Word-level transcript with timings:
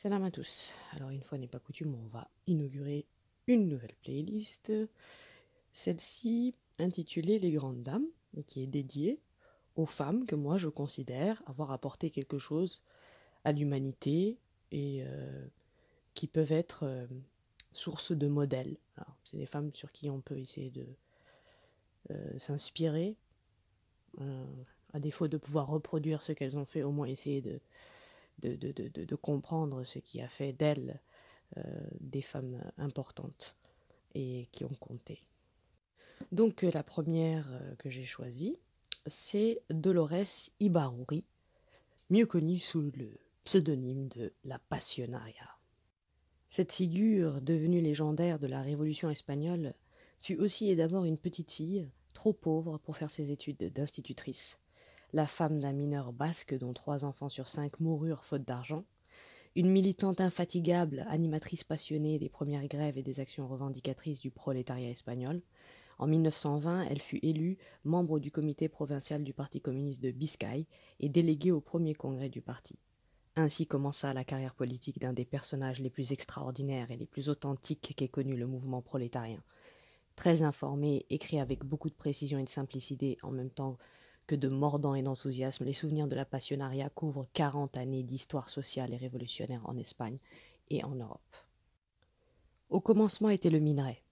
Salam 0.00 0.22
à 0.22 0.30
tous. 0.30 0.70
Alors 0.92 1.10
une 1.10 1.24
fois 1.24 1.38
n'est 1.38 1.48
pas 1.48 1.58
coutume, 1.58 1.96
on 1.96 2.06
va 2.06 2.30
inaugurer 2.46 3.04
une 3.48 3.66
nouvelle 3.66 3.96
playlist. 4.04 4.72
Celle-ci 5.72 6.54
intitulée 6.78 7.40
Les 7.40 7.50
Grandes 7.50 7.82
Dames, 7.82 8.06
qui 8.46 8.62
est 8.62 8.68
dédiée 8.68 9.18
aux 9.74 9.86
femmes 9.86 10.24
que 10.24 10.36
moi 10.36 10.56
je 10.56 10.68
considère 10.68 11.42
avoir 11.46 11.72
apporté 11.72 12.10
quelque 12.10 12.38
chose 12.38 12.80
à 13.42 13.50
l'humanité 13.50 14.38
et 14.70 15.02
euh, 15.02 15.44
qui 16.14 16.28
peuvent 16.28 16.52
être 16.52 16.84
euh, 16.84 17.08
source 17.72 18.12
de 18.12 18.28
modèles. 18.28 18.76
C'est 19.24 19.36
des 19.36 19.46
femmes 19.46 19.74
sur 19.74 19.90
qui 19.90 20.10
on 20.10 20.20
peut 20.20 20.38
essayer 20.38 20.70
de 20.70 20.86
euh, 22.12 22.38
s'inspirer. 22.38 23.16
à 24.92 25.00
défaut 25.00 25.26
de 25.26 25.38
pouvoir 25.38 25.66
reproduire 25.66 26.22
ce 26.22 26.30
qu'elles 26.30 26.56
ont 26.56 26.66
fait, 26.66 26.84
au 26.84 26.92
moins 26.92 27.08
essayer 27.08 27.40
de, 27.40 27.58
de, 28.38 29.14
comprendre 29.16 29.84
ce 29.84 29.98
qui 29.98 30.20
a 30.20 30.28
fait 30.28 30.52
d'elles 30.52 31.00
des 32.00 32.22
femmes 32.22 32.62
importantes 32.76 33.56
et 34.14 34.46
qui 34.52 34.64
ont 34.64 34.74
compté. 34.80 35.20
Donc 36.32 36.62
la 36.62 36.82
première 36.82 37.46
que 37.78 37.88
j'ai 37.90 38.04
choisie, 38.04 38.58
c'est 39.06 39.62
Dolores 39.70 40.50
Ibaruri, 40.60 41.24
mieux 42.10 42.26
connue 42.26 42.58
sous 42.58 42.90
le 42.96 43.18
pseudonyme 43.44 44.08
de 44.08 44.32
la 44.44 44.58
Passionaria. 44.58 45.58
Cette 46.48 46.72
figure, 46.72 47.40
devenue 47.40 47.80
légendaire 47.80 48.38
de 48.38 48.46
la 48.46 48.62
Révolution 48.62 49.10
espagnole, 49.10 49.74
fut 50.18 50.36
aussi 50.36 50.70
et 50.70 50.76
d'abord 50.76 51.04
une 51.04 51.18
petite 51.18 51.52
fille, 51.52 51.88
trop 52.14 52.32
pauvre 52.32 52.78
pour 52.78 52.96
faire 52.96 53.10
ses 53.10 53.30
études 53.30 53.72
d'institutrice, 53.72 54.58
la 55.12 55.26
femme 55.26 55.60
d'un 55.60 55.72
mineur 55.72 56.12
basque 56.12 56.56
dont 56.56 56.72
trois 56.72 57.04
enfants 57.04 57.28
sur 57.28 57.48
cinq 57.48 57.80
moururent 57.80 58.24
faute 58.24 58.44
d'argent, 58.44 58.84
une 59.56 59.70
militante 59.70 60.20
infatigable, 60.20 61.06
animatrice 61.08 61.64
passionnée 61.64 62.18
des 62.18 62.28
premières 62.28 62.68
grèves 62.68 62.98
et 62.98 63.02
des 63.02 63.20
actions 63.20 63.48
revendicatrices 63.48 64.20
du 64.20 64.30
prolétariat 64.30 64.90
espagnol, 64.90 65.40
en 65.98 66.06
1920, 66.06 66.84
elle 66.84 67.00
fut 67.00 67.18
élue 67.22 67.58
membre 67.84 68.20
du 68.20 68.30
comité 68.30 68.68
provincial 68.68 69.24
du 69.24 69.32
Parti 69.32 69.60
communiste 69.60 70.00
de 70.00 70.12
Biscaye 70.12 70.66
et 71.00 71.08
déléguée 71.08 71.50
au 71.50 71.60
premier 71.60 71.94
congrès 71.94 72.28
du 72.28 72.40
parti. 72.40 72.78
Ainsi 73.34 73.66
commença 73.66 74.12
la 74.14 74.24
carrière 74.24 74.54
politique 74.54 75.00
d'un 75.00 75.12
des 75.12 75.24
personnages 75.24 75.80
les 75.80 75.90
plus 75.90 76.12
extraordinaires 76.12 76.90
et 76.90 76.96
les 76.96 77.06
plus 77.06 77.28
authentiques 77.28 77.94
qu'ait 77.96 78.08
connu 78.08 78.36
le 78.36 78.46
mouvement 78.46 78.82
prolétarien. 78.82 79.42
Très 80.14 80.42
informé, 80.42 81.06
écrit 81.10 81.38
avec 81.38 81.64
beaucoup 81.64 81.88
de 81.88 81.94
précision 81.94 82.38
et 82.38 82.44
de 82.44 82.48
simplicité 82.48 83.16
en 83.22 83.30
même 83.30 83.50
temps 83.50 83.76
que 84.28 84.36
de 84.36 84.48
mordant 84.48 84.94
et 84.94 85.02
d'enthousiasme, 85.02 85.64
les 85.64 85.72
souvenirs 85.72 86.06
de 86.06 86.14
la 86.14 86.26
passionnariat 86.26 86.90
couvrent 86.90 87.26
quarante 87.32 87.76
années 87.76 88.04
d'histoire 88.04 88.50
sociale 88.50 88.92
et 88.92 88.96
révolutionnaire 88.96 89.62
en 89.64 89.76
Espagne 89.76 90.18
et 90.70 90.84
en 90.84 90.94
Europe. 90.94 91.36
Au 92.68 92.80
commencement 92.80 93.30
était 93.30 93.50
le 93.50 93.58
minerai. 93.58 94.02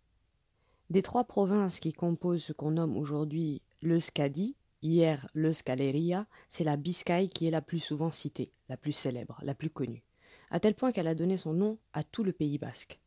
Des 0.89 1.03
trois 1.03 1.25
provinces 1.25 1.79
qui 1.79 1.93
composent 1.93 2.45
ce 2.45 2.53
qu'on 2.55 2.73
nomme 2.73 2.97
aujourd'hui 2.97 3.61
le 3.83 4.01
Scadi, 4.01 4.57
hier 4.83 5.29
le 5.35 5.53
Scaleria, 5.53 6.27
c'est 6.49 6.65
la 6.65 6.77
Biscaye 6.77 7.29
qui 7.29 7.47
est 7.47 7.51
la 7.51 7.61
plus 7.61 7.81
souvent 7.81 8.11
citée, 8.11 8.51
la 8.71 8.79
plus 8.79 8.93
célèbre, 8.93 9.39
la 9.43 9.55
plus 9.55 9.69
connue, 9.69 10.03
à 10.51 10.61
tel 10.61 10.75
point 10.75 10.93
qu'elle 10.93 11.09
a 11.09 11.15
donné 11.15 11.37
son 11.37 11.53
nom 11.53 11.79
à 11.93 12.03
tout 12.03 12.25
le 12.25 12.33
Pays 12.33 12.57
basque. 12.57 12.99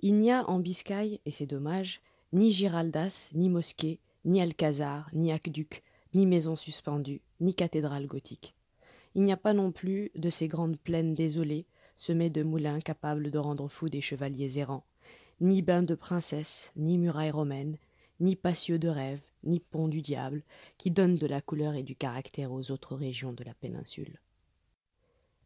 Il 0.00 0.16
n'y 0.16 0.30
a 0.30 0.46
en 0.50 0.60
Biscaye, 0.60 1.20
et 1.24 1.30
c'est 1.30 1.46
dommage, 1.46 2.02
ni 2.34 2.50
Giraldas, 2.50 3.30
ni 3.32 3.48
mosquée, 3.48 4.00
ni 4.26 4.42
alcazar, 4.42 5.08
ni 5.14 5.32
aqueduc, 5.32 5.82
ni 6.14 6.26
maison 6.26 6.56
suspendue, 6.56 7.20
ni 7.40 7.54
cathédrale 7.54 8.06
gothique. 8.06 8.54
Il 9.14 9.22
n'y 9.22 9.32
a 9.32 9.36
pas 9.36 9.52
non 9.52 9.72
plus 9.72 10.10
de 10.14 10.30
ces 10.30 10.48
grandes 10.48 10.78
plaines 10.78 11.14
désolées, 11.14 11.66
semées 11.96 12.30
de 12.30 12.42
moulins 12.42 12.80
capables 12.80 13.30
de 13.30 13.38
rendre 13.38 13.68
fous 13.68 13.88
des 13.88 14.00
chevaliers 14.00 14.58
errants, 14.58 14.84
ni 15.40 15.62
bain 15.62 15.82
de 15.82 15.94
princesse, 15.94 16.72
ni 16.76 16.98
muraille 16.98 17.30
romaine, 17.30 17.76
ni 18.20 18.36
patio 18.36 18.78
de 18.78 18.88
rêve, 18.88 19.22
ni 19.44 19.60
pont 19.60 19.88
du 19.88 20.00
diable, 20.00 20.42
qui 20.78 20.90
donnent 20.90 21.16
de 21.16 21.26
la 21.26 21.40
couleur 21.40 21.74
et 21.74 21.82
du 21.82 21.94
caractère 21.94 22.52
aux 22.52 22.70
autres 22.70 22.94
régions 22.94 23.32
de 23.32 23.44
la 23.44 23.54
péninsule. 23.54 24.18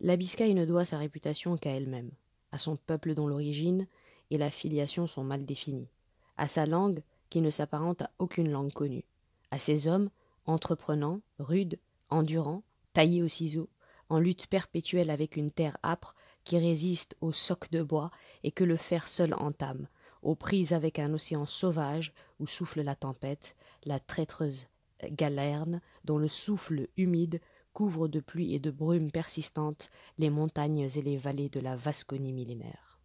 La 0.01 0.17
Biscaye 0.17 0.55
ne 0.55 0.65
doit 0.65 0.85
sa 0.85 0.99
réputation 0.99 1.57
qu'à 1.57 1.73
elle-même, 1.73 2.11
à 2.53 2.59
son 2.59 2.77
peuple 2.77 3.15
dont 3.15 3.27
l'origine 3.27 3.87
et 4.31 4.39
la 4.39 4.51
filiation 4.51 5.07
sont 5.07 5.25
mal 5.25 5.45
définies, 5.45 5.89
à 6.37 6.47
sa 6.47 6.67
langue 6.67 7.03
qui 7.31 7.41
ne 7.41 7.51
s'apparente 7.51 8.03
à 8.03 8.11
aucune 8.19 8.51
langue 8.51 8.73
connue, 8.73 9.05
à 9.51 9.59
ses 9.59 9.89
hommes 9.89 10.11
entreprenants, 10.49 11.21
rudes, 11.39 11.79
endurants, 12.11 12.65
taillés 12.93 13.23
au 13.23 13.29
ciseau, 13.29 13.69
en 14.09 14.19
lutte 14.19 14.47
perpétuelle 14.47 15.11
avec 15.11 15.37
une 15.37 15.51
terre 15.51 15.77
âpre 15.85 16.15
qui 16.45 16.59
résiste 16.59 17.17
au 17.21 17.33
soc 17.33 17.71
de 17.71 17.83
bois 17.83 18.11
et 18.43 18.51
que 18.51 18.65
le 18.65 18.77
fer 18.77 19.07
seul 19.07 19.35
entame, 19.35 19.87
aux 20.23 20.35
prises 20.35 20.73
avec 20.73 20.99
un 20.99 21.13
océan 21.13 21.47
sauvage 21.47 22.13
où 22.41 22.47
souffle 22.47 22.83
la 22.83 22.95
tempête, 22.95 23.55
la 23.85 24.01
traîtreuse 24.01 24.67
galerne 25.11 25.81
dont 26.05 26.19
le 26.19 26.29
souffle 26.29 26.89
humide 26.97 27.41
couvre 27.73 28.09
de 28.09 28.19
pluie 28.19 28.55
et 28.55 28.59
de 28.59 28.71
brumes 28.71 29.13
persistantes 29.13 29.89
les 30.17 30.31
montagnes 30.31 30.89
et 30.97 31.03
les 31.03 31.17
vallées 31.17 31.49
de 31.49 31.61
la 31.61 31.77
Vasconie 31.77 32.33
millénaire. 32.33 32.99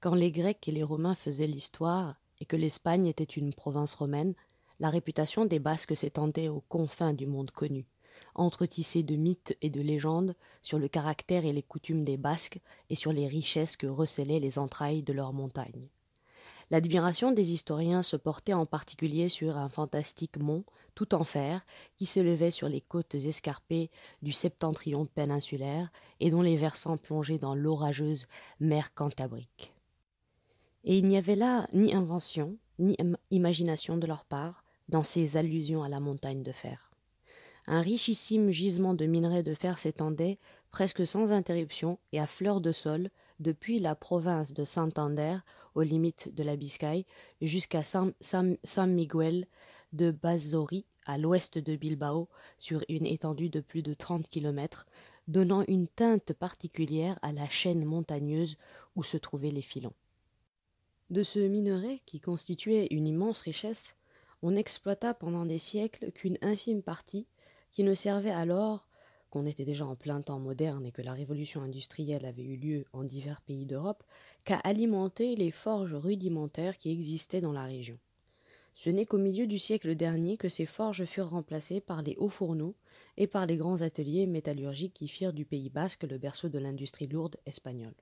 Quand 0.00 0.14
les 0.14 0.30
Grecs 0.30 0.66
et 0.68 0.72
les 0.72 0.82
Romains 0.82 1.14
faisaient 1.14 1.46
l'histoire 1.46 2.20
et 2.40 2.44
que 2.44 2.56
l'Espagne 2.56 3.06
était 3.06 3.24
une 3.24 3.52
province 3.52 3.94
romaine, 3.94 4.34
la 4.78 4.90
réputation 4.90 5.44
des 5.44 5.58
Basques 5.58 5.96
s'étendait 5.96 6.48
aux 6.48 6.62
confins 6.68 7.14
du 7.14 7.26
monde 7.26 7.50
connu 7.50 7.86
entretissé 8.36 9.02
de 9.02 9.16
mythes 9.16 9.56
et 9.62 9.70
de 9.70 9.80
légendes 9.80 10.34
sur 10.62 10.78
le 10.78 10.88
caractère 10.88 11.44
et 11.44 11.52
les 11.52 11.62
coutumes 11.62 12.04
des 12.04 12.16
Basques 12.16 12.60
et 12.90 12.94
sur 12.94 13.12
les 13.12 13.26
richesses 13.26 13.76
que 13.76 13.86
recelaient 13.86 14.40
les 14.40 14.58
entrailles 14.58 15.02
de 15.02 15.12
leurs 15.12 15.32
montagnes. 15.32 15.88
L'admiration 16.70 17.30
des 17.30 17.52
historiens 17.52 18.02
se 18.02 18.16
portait 18.16 18.52
en 18.52 18.66
particulier 18.66 19.28
sur 19.28 19.56
un 19.56 19.68
fantastique 19.68 20.36
mont 20.36 20.64
tout 20.96 21.14
en 21.14 21.22
fer 21.22 21.64
qui 21.96 22.06
se 22.06 22.18
levait 22.18 22.50
sur 22.50 22.68
les 22.68 22.80
côtes 22.80 23.14
escarpées 23.14 23.90
du 24.20 24.32
septentrion 24.32 25.06
péninsulaire 25.06 25.90
et 26.18 26.30
dont 26.30 26.42
les 26.42 26.56
versants 26.56 26.96
plongeaient 26.96 27.38
dans 27.38 27.54
l'orageuse 27.54 28.26
mer 28.58 28.94
Cantabrique. 28.94 29.72
Et 30.82 30.98
il 30.98 31.04
n'y 31.04 31.16
avait 31.16 31.36
là 31.36 31.68
ni 31.72 31.94
invention, 31.94 32.56
ni 32.80 32.96
imagination 33.30 33.96
de 33.96 34.06
leur 34.06 34.24
part 34.24 34.64
dans 34.88 35.04
ces 35.04 35.36
allusions 35.36 35.82
à 35.82 35.88
la 35.88 36.00
montagne 36.00 36.42
de 36.42 36.52
fer. 36.52 36.90
Un 37.66 37.80
richissime 37.80 38.50
gisement 38.50 38.94
de 38.94 39.06
minerais 39.06 39.42
de 39.42 39.54
fer 39.54 39.78
s'étendait, 39.78 40.38
presque 40.70 41.06
sans 41.06 41.32
interruption 41.32 41.98
et 42.12 42.20
à 42.20 42.26
fleur 42.26 42.60
de 42.60 42.72
sol, 42.72 43.10
depuis 43.40 43.78
la 43.78 43.94
province 43.94 44.52
de 44.52 44.64
Santander, 44.64 45.38
aux 45.74 45.82
limites 45.82 46.34
de 46.34 46.42
la 46.42 46.56
Biscaye, 46.56 47.06
jusqu'à 47.40 47.82
San, 47.82 48.12
Miguel 48.86 49.46
de 49.92 50.10
Bazzori, 50.10 50.86
à 51.04 51.18
l'ouest 51.18 51.58
de 51.58 51.76
Bilbao, 51.76 52.28
sur 52.58 52.82
une 52.88 53.06
étendue 53.06 53.50
de 53.50 53.60
plus 53.60 53.82
de 53.82 53.94
trente 53.94 54.28
kilomètres, 54.28 54.86
donnant 55.28 55.64
une 55.66 55.88
teinte 55.88 56.32
particulière 56.32 57.18
à 57.22 57.32
la 57.32 57.48
chaîne 57.48 57.84
montagneuse 57.84 58.56
où 58.94 59.02
se 59.02 59.16
trouvaient 59.16 59.50
les 59.50 59.62
filons. 59.62 59.94
De 61.10 61.22
ce 61.22 61.38
minerai, 61.38 62.00
qui 62.06 62.20
constituait 62.20 62.88
une 62.90 63.06
immense 63.06 63.40
richesse, 63.40 63.94
on 64.42 64.52
n'exploita 64.52 65.14
pendant 65.14 65.46
des 65.46 65.58
siècles 65.58 66.12
qu'une 66.12 66.38
infime 66.42 66.82
partie, 66.82 67.26
qui 67.70 67.82
ne 67.84 67.94
servait 67.94 68.30
alors, 68.30 68.88
qu'on 69.30 69.46
était 69.46 69.64
déjà 69.64 69.86
en 69.86 69.96
plein 69.96 70.20
temps 70.22 70.38
moderne 70.38 70.86
et 70.86 70.92
que 70.92 71.02
la 71.02 71.12
révolution 71.12 71.62
industrielle 71.62 72.24
avait 72.24 72.44
eu 72.44 72.56
lieu 72.56 72.84
en 72.92 73.04
divers 73.04 73.40
pays 73.42 73.66
d'Europe, 73.66 74.04
qu'à 74.44 74.56
alimenter 74.58 75.36
les 75.36 75.50
forges 75.50 75.94
rudimentaires 75.94 76.78
qui 76.78 76.90
existaient 76.90 77.40
dans 77.40 77.52
la 77.52 77.64
région. 77.64 77.98
Ce 78.74 78.90
n'est 78.90 79.06
qu'au 79.06 79.18
milieu 79.18 79.46
du 79.46 79.58
siècle 79.58 79.94
dernier 79.94 80.36
que 80.36 80.50
ces 80.50 80.66
forges 80.66 81.06
furent 81.06 81.30
remplacées 81.30 81.80
par 81.80 82.02
les 82.02 82.14
hauts 82.18 82.28
fourneaux 82.28 82.76
et 83.16 83.26
par 83.26 83.46
les 83.46 83.56
grands 83.56 83.80
ateliers 83.80 84.26
métallurgiques 84.26 84.92
qui 84.92 85.08
firent 85.08 85.32
du 85.32 85.46
Pays 85.46 85.70
basque 85.70 86.02
le 86.02 86.18
berceau 86.18 86.50
de 86.50 86.58
l'industrie 86.58 87.06
lourde 87.06 87.36
espagnole. 87.46 87.94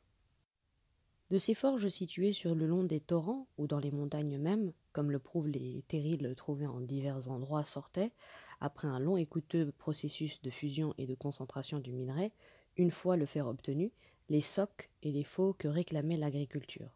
De 1.31 1.39
ces 1.39 1.55
forges 1.55 1.89
situées 1.89 2.33
sur 2.33 2.57
le 2.57 2.67
long 2.67 2.83
des 2.83 3.01
torrents 3.01 3.47
ou 3.57 3.69
dans 3.69 3.79
les 3.79 3.93
montagnes 3.93 4.37
mêmes, 4.37 4.73
comme 4.95 5.11
le 5.11 5.19
prouvent 5.19 5.49
les 5.49 5.83
terrils 5.89 6.33
trouvés 6.37 6.67
en 6.67 6.81
divers 6.81 7.29
endroits, 7.29 7.65
sortaient, 7.65 8.13
après 8.61 8.89
un 8.89 9.01
long 9.01 9.19
et 9.19 9.27
coûteux 9.27 9.73
processus 9.73 10.41
de 10.41 10.49
fusion 10.49 10.95
et 10.97 11.07
de 11.07 11.15
concentration 11.15 11.81
du 11.81 11.93
minerai, 11.93 12.33
une 12.79 12.91
fois 12.91 13.17
le 13.17 13.27
fer 13.27 13.47
obtenu, 13.47 13.93
les 14.31 14.41
socs 14.41 14.91
et 15.03 15.13
les 15.13 15.25
faux 15.25 15.53
que 15.53 15.69
réclamait 15.69 16.17
l'agriculture. 16.17 16.89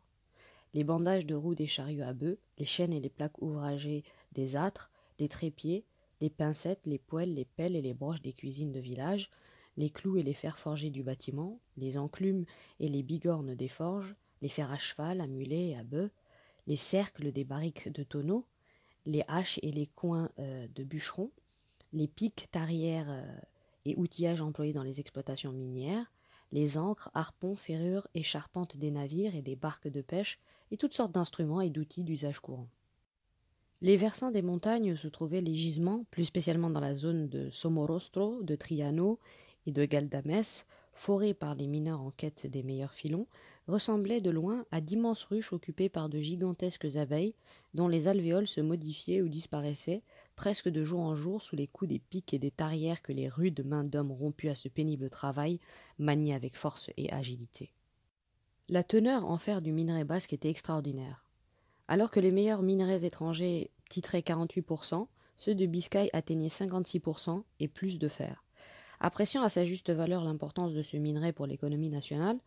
Les 0.75 0.85
bandages 0.85 1.27
de 1.27 1.35
roues 1.35 1.55
des 1.55 1.67
chariots 1.67 2.05
à 2.05 2.13
bœufs, 2.13 2.39
les 2.59 2.65
chaînes 2.65 2.93
et 2.93 3.01
les 3.01 3.11
plaques 3.11 3.43
ouvragées 3.43 4.05
des 4.33 4.57
âtres, 4.57 4.91
les 5.19 5.29
trépieds, 5.29 5.85
les 6.21 6.31
pincettes, 6.31 6.87
les 6.87 6.99
poêles, 6.99 7.35
les 7.35 7.45
pelles 7.45 7.77
et 7.77 7.83
les 7.83 7.95
broches 7.95 8.23
des 8.23 8.33
cuisines 8.33 8.73
de 8.73 8.81
village, 8.81 9.29
les 9.77 9.91
clous 9.91 10.17
et 10.17 10.23
les 10.23 10.35
fers 10.35 10.59
forgés 10.59 10.91
du 10.91 11.03
bâtiment, 11.03 11.61
les 11.77 11.99
enclumes 11.99 12.45
et 12.81 12.89
les 12.89 13.03
bigornes 13.03 13.55
des 13.55 13.69
forges, 13.69 14.15
les 14.41 14.49
fers 14.49 14.73
à 14.73 14.79
cheval, 14.79 15.21
à 15.21 15.27
mulet 15.27 15.69
et 15.69 15.77
à 15.77 15.85
bœufs, 15.85 16.11
les 16.69 16.77
cercles 16.77 17.33
des 17.33 17.45
barriques 17.45 17.91
de 17.91 18.03
tonneaux, 18.05 18.45
les 19.07 19.25
haches 19.27 19.59
et 19.63 19.73
les 19.73 19.87
coins 19.87 20.31
euh, 20.39 20.69
de 20.75 20.85
bûcherons, 20.85 21.31
les 21.95 22.07
pics, 22.07 22.47
tarières 22.51 23.09
euh, 23.09 23.39
et 23.87 23.97
outillages 23.97 24.43
employés 24.43 24.75
dans 24.75 24.83
les 24.83 25.01
exploitations 25.01 25.51
minières, 25.51 26.13
les 26.53 26.77
ancres, 26.77 27.11
harpons, 27.15 27.57
ferrures 27.57 28.07
et 28.15 28.23
charpentes 28.23 28.77
des 28.77 28.91
navires 28.91 29.35
et 29.35 29.41
des 29.41 29.57
barques 29.57 29.89
de 29.89 30.03
pêche, 30.03 30.39
et 30.71 30.77
toutes 30.77 30.93
sortes 30.93 31.13
d'instruments 31.13 31.63
et 31.63 31.71
d'outils 31.71 32.05
d'usage 32.05 32.41
courant. 32.41 32.69
Les 33.81 33.97
versants 33.97 34.31
des 34.31 34.43
montagnes 34.43 34.95
se 34.95 35.09
trouvaient 35.09 35.41
les 35.41 35.55
gisements, 35.55 36.05
plus 36.11 36.27
spécialement 36.27 36.69
dans 36.69 36.81
la 36.81 36.95
zone 36.95 37.29
de 37.29 37.49
Somorostro, 37.49 38.43
de 38.43 38.55
Triano 38.57 39.19
et 39.67 39.73
de 39.73 39.85
Galdames, 39.87 40.43
forés 40.93 41.33
par 41.33 41.55
les 41.55 41.67
mineurs 41.67 42.03
en 42.03 42.11
quête 42.11 42.47
des 42.47 42.63
meilleurs 42.63 42.93
filons, 42.93 43.27
ressemblaient 43.69 44.21
de 44.21 44.31
loin 44.31 44.65
à 44.73 44.81
d'immenses 44.81 45.25
ruches 45.25 45.53
occupées 45.53 45.89
par 45.89 46.09
de 46.09 46.19
gigantesques 46.21 46.97
abeilles, 46.97 47.35
dont 47.75 47.87
les 47.87 48.09
alvéoles 48.09 48.49
se 48.49 48.61
modifiaient 48.61 49.21
ou 49.21 49.29
disparaissaient, 49.29 50.03
presque 50.35 50.69
de 50.69 50.85
jour 50.85 51.01
en 51.01 51.15
jour, 51.15 51.43
sous 51.43 51.55
les 51.55 51.67
coups 51.67 51.91
des 51.91 51.99
pics 51.99 52.35
et 52.35 52.39
des 52.39 52.51
tarières 52.51 53.03
que 53.03 53.13
les 53.13 53.29
rudes 53.29 53.65
mains 53.65 53.85
d'hommes 53.85 54.11
rompus 54.11 54.51
à 54.51 54.55
ce 54.55 54.69
pénible 54.69 55.11
travail 55.11 55.61
maniaient 55.99 56.35
avec 56.35 56.57
force 56.57 56.91
et 56.97 57.13
agilité. 57.13 57.73
La 58.71 58.83
teneur 58.83 59.27
en 59.27 59.39
fer 59.39 59.63
du 59.63 59.73
minerai 59.73 60.05
basque 60.05 60.33
était 60.33 60.51
extraordinaire. 60.51 61.25
Alors 61.89 62.11
que 62.11 62.21
les 62.21 62.31
meilleurs 62.31 62.63
minerais 62.63 63.05
étrangers 63.05 63.71
titraient 63.89 64.21
48%, 64.21 65.07
ceux 65.37 65.55
de 65.55 65.67
Biscaye 65.67 66.11
atteignaient 66.13 66.49
56% 66.49 67.43
et 67.61 67.69
plus 67.69 67.99
de 67.99 68.09
fer. 68.09 68.45
Appréciant 69.01 69.43
à 69.43 69.49
sa 69.49 69.65
juste 69.65 69.91
valeur 69.91 70.25
l'importance 70.25 70.75
de 70.75 70.83
ce 70.83 70.97
minerai 70.97 71.33
pour 71.33 71.47
l'économie 71.47 71.89
nationale, 71.89 72.39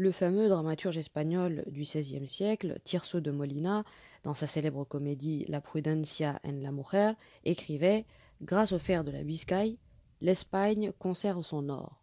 le 0.00 0.12
fameux 0.12 0.48
dramaturge 0.48 0.96
espagnol 0.96 1.62
du 1.66 1.82
XVIe 1.82 2.26
siècle, 2.26 2.78
Tirso 2.84 3.20
de 3.20 3.30
Molina, 3.30 3.84
dans 4.22 4.32
sa 4.32 4.46
célèbre 4.46 4.84
comédie 4.84 5.44
La 5.46 5.60
prudencia 5.60 6.40
en 6.42 6.52
la 6.52 6.72
mujer, 6.72 7.12
écrivait 7.44 8.06
Grâce 8.40 8.72
au 8.72 8.78
fer 8.78 9.04
de 9.04 9.10
la 9.10 9.22
Biscaye, 9.22 9.78
l'Espagne 10.22 10.92
conserve 10.98 11.42
son 11.42 11.68
or. 11.68 12.02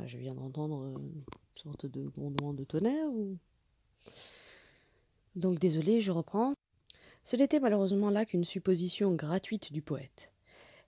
Ah, 0.00 0.06
je 0.06 0.18
viens 0.18 0.34
d'entendre 0.34 0.84
une 0.86 1.22
sorte 1.54 1.86
de 1.86 2.08
grondement 2.08 2.52
de 2.52 2.64
tonnerre. 2.64 3.10
Donc 5.36 5.60
désolé, 5.60 6.00
je 6.00 6.10
reprends. 6.10 6.54
Ce 7.22 7.36
n'était 7.36 7.60
malheureusement 7.60 8.10
là 8.10 8.24
qu'une 8.24 8.44
supposition 8.44 9.14
gratuite 9.14 9.72
du 9.72 9.82
poète 9.82 10.32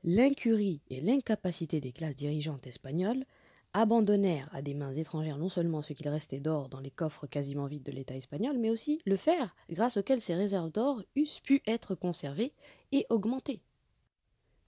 l'incurie 0.05 0.81
et 0.89 1.01
l'incapacité 1.01 1.81
des 1.81 1.91
classes 1.91 2.15
dirigeantes 2.15 2.67
espagnoles 2.67 3.25
abandonnèrent 3.73 4.49
à 4.53 4.63
des 4.63 4.75
mains 4.75 4.95
étrangères 4.95 5.39
non 5.39 5.49
seulement 5.49 5.83
ce 5.83 5.93
qu'il 5.93 6.09
restait 6.09 6.41
d'or 6.41 6.69
dans 6.69 6.81
les 6.81 6.91
coffres 6.91 7.27
quasiment 7.27 7.67
vides 7.67 7.83
de 7.83 7.93
l'État 7.93 8.17
espagnol, 8.17 8.57
mais 8.59 8.71
aussi 8.71 8.99
le 9.05 9.17
fer, 9.17 9.55
grâce 9.71 9.97
auquel 9.97 10.21
ces 10.21 10.35
réserves 10.35 10.73
d'or 10.73 11.03
eussent 11.15 11.41
pu 11.41 11.63
être 11.67 11.95
conservées 11.95 12.53
et 12.93 13.07
augmentées. 13.11 13.61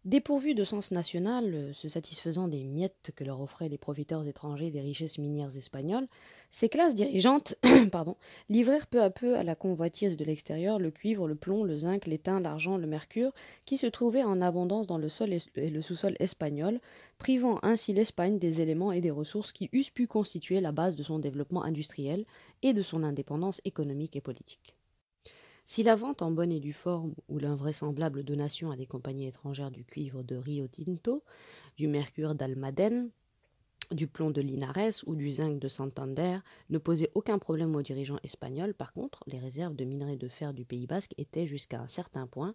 Dépourvus 0.08 0.54
de 0.54 0.64
sens 0.64 0.90
national, 0.90 1.54
euh, 1.54 1.72
se 1.74 1.86
satisfaisant 1.86 2.48
des 2.48 2.64
miettes 2.64 3.10
que 3.14 3.24
leur 3.24 3.42
offraient 3.42 3.68
les 3.68 3.76
profiteurs 3.76 4.26
étrangers 4.26 4.70
des 4.70 4.80
richesses 4.80 5.18
minières 5.18 5.54
espagnoles, 5.54 6.08
ces 6.48 6.70
classes 6.70 6.94
dirigeantes 6.94 7.56
livrèrent 8.48 8.86
peu 8.86 9.02
à 9.02 9.10
peu 9.10 9.36
à 9.36 9.42
la 9.42 9.54
convoitise 9.54 10.16
de 10.16 10.24
l'extérieur 10.24 10.78
le 10.78 10.90
cuivre, 10.90 11.28
le 11.28 11.34
plomb, 11.34 11.62
le 11.62 11.76
zinc, 11.76 12.06
l'étain, 12.06 12.40
l'argent, 12.40 12.78
le 12.78 12.86
mercure, 12.86 13.34
qui 13.66 13.76
se 13.76 13.86
trouvaient 13.86 14.24
en 14.24 14.40
abondance 14.40 14.86
dans 14.86 14.96
le 14.96 15.10
sol 15.10 15.34
et 15.56 15.68
le 15.68 15.80
sous-sol 15.82 16.14
espagnol, 16.20 16.80
privant 17.18 17.58
ainsi 17.62 17.92
l'Espagne 17.92 18.38
des 18.38 18.62
éléments 18.62 18.92
et 18.92 19.02
des 19.02 19.10
ressources 19.10 19.52
qui 19.52 19.68
eussent 19.74 19.90
pu 19.90 20.06
constituer 20.06 20.62
la 20.62 20.72
base 20.72 20.94
de 20.94 21.02
son 21.02 21.18
développement 21.18 21.64
industriel 21.64 22.24
et 22.62 22.72
de 22.72 22.80
son 22.80 23.02
indépendance 23.02 23.60
économique 23.66 24.16
et 24.16 24.22
politique. 24.22 24.77
Si 25.70 25.82
la 25.82 25.96
vente 25.96 26.22
en 26.22 26.30
bonne 26.30 26.50
et 26.50 26.60
due 26.60 26.72
forme 26.72 27.14
ou 27.28 27.38
l'invraisemblable 27.38 28.22
donation 28.22 28.70
à 28.70 28.76
des 28.76 28.86
compagnies 28.86 29.26
étrangères 29.26 29.70
du 29.70 29.84
cuivre 29.84 30.22
de 30.22 30.34
Rio 30.34 30.66
Tinto, 30.66 31.22
du 31.76 31.88
mercure 31.88 32.34
d'Almaden, 32.34 33.10
du 33.90 34.06
plomb 34.06 34.30
de 34.30 34.40
Linares 34.40 35.04
ou 35.06 35.14
du 35.14 35.30
zinc 35.30 35.58
de 35.58 35.68
Santander 35.68 36.38
ne 36.70 36.78
posait 36.78 37.10
aucun 37.14 37.38
problème 37.38 37.76
aux 37.76 37.82
dirigeants 37.82 38.18
espagnols. 38.22 38.72
Par 38.72 38.94
contre, 38.94 39.22
les 39.26 39.38
réserves 39.38 39.76
de 39.76 39.84
minerais 39.84 40.16
de 40.16 40.28
fer 40.28 40.54
du 40.54 40.64
Pays 40.64 40.86
basque 40.86 41.12
étaient 41.18 41.46
jusqu'à 41.46 41.80
un 41.80 41.86
certain 41.86 42.26
point 42.26 42.54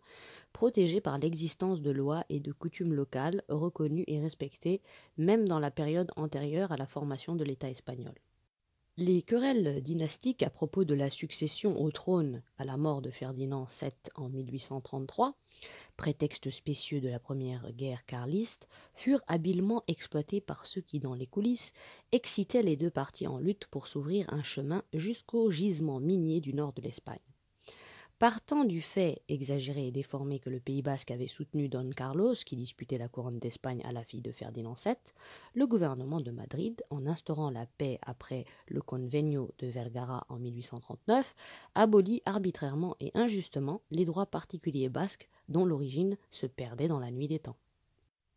protégées 0.51 0.99
par 0.99 1.19
l'existence 1.19 1.83
de 1.83 1.91
lois 1.91 2.23
et 2.29 2.39
de 2.39 2.51
coutumes 2.51 2.95
locales 2.95 3.43
reconnues 3.47 4.05
et 4.07 4.19
respectées 4.19 4.81
même 5.17 5.47
dans 5.47 5.59
la 5.59 5.69
période 5.69 6.11
antérieure 6.15 6.71
à 6.71 6.77
la 6.77 6.87
formation 6.87 7.35
de 7.35 7.43
l'État 7.43 7.69
espagnol. 7.69 8.15
Les 8.97 9.23
querelles 9.23 9.81
dynastiques 9.81 10.43
à 10.43 10.51
propos 10.51 10.83
de 10.85 10.93
la 10.93 11.09
succession 11.09 11.81
au 11.81 11.89
trône 11.89 12.43
à 12.59 12.63
la 12.63 12.77
mort 12.77 13.01
de 13.01 13.09
Ferdinand 13.09 13.65
VII 13.65 13.89
en 14.13 14.29
1833, 14.29 15.35
prétexte 15.97 16.51
spécieux 16.51 17.01
de 17.01 17.09
la 17.09 17.17
première 17.17 17.71
guerre 17.71 18.05
carliste, 18.05 18.67
furent 18.93 19.23
habilement 19.25 19.83
exploitées 19.87 20.41
par 20.41 20.67
ceux 20.67 20.81
qui, 20.81 20.99
dans 20.99 21.15
les 21.15 21.25
coulisses, 21.25 21.73
excitaient 22.11 22.61
les 22.61 22.75
deux 22.75 22.91
parties 22.91 23.25
en 23.25 23.39
lutte 23.39 23.65
pour 23.65 23.87
s'ouvrir 23.87 24.31
un 24.31 24.43
chemin 24.43 24.83
jusqu'au 24.93 25.49
gisement 25.49 25.99
minier 25.99 26.39
du 26.39 26.53
nord 26.53 26.73
de 26.73 26.83
l'Espagne. 26.83 27.32
Partant 28.19 28.63
du 28.63 28.79
fait 28.79 29.21
exagéré 29.27 29.87
et 29.87 29.91
déformé 29.91 30.39
que 30.39 30.49
le 30.49 30.61
Pays 30.61 30.81
basque 30.81 31.11
avait 31.11 31.27
soutenu 31.27 31.67
Don 31.67 31.89
Carlos, 31.89 32.35
qui 32.35 32.55
disputait 32.55 32.97
la 32.97 33.09
couronne 33.09 33.39
d'Espagne 33.39 33.81
à 33.83 33.91
la 33.91 34.03
fille 34.03 34.21
de 34.21 34.31
Ferdinand 34.31 34.75
VII, 34.75 34.95
le 35.55 35.67
gouvernement 35.67 36.21
de 36.21 36.31
Madrid, 36.31 36.81
en 36.89 37.05
instaurant 37.05 37.49
la 37.49 37.65
paix 37.65 37.99
après 38.01 38.45
le 38.67 38.81
Convenio 38.81 39.51
de 39.59 39.67
Vergara 39.67 40.25
en 40.29 40.39
1839, 40.39 41.35
abolit 41.75 42.21
arbitrairement 42.25 42.95
et 43.01 43.11
injustement 43.13 43.81
les 43.91 44.05
droits 44.05 44.27
particuliers 44.27 44.89
basques 44.89 45.27
dont 45.49 45.65
l'origine 45.65 46.17
se 46.31 46.45
perdait 46.45 46.87
dans 46.87 46.99
la 46.99 47.11
nuit 47.11 47.27
des 47.27 47.39
temps. 47.39 47.57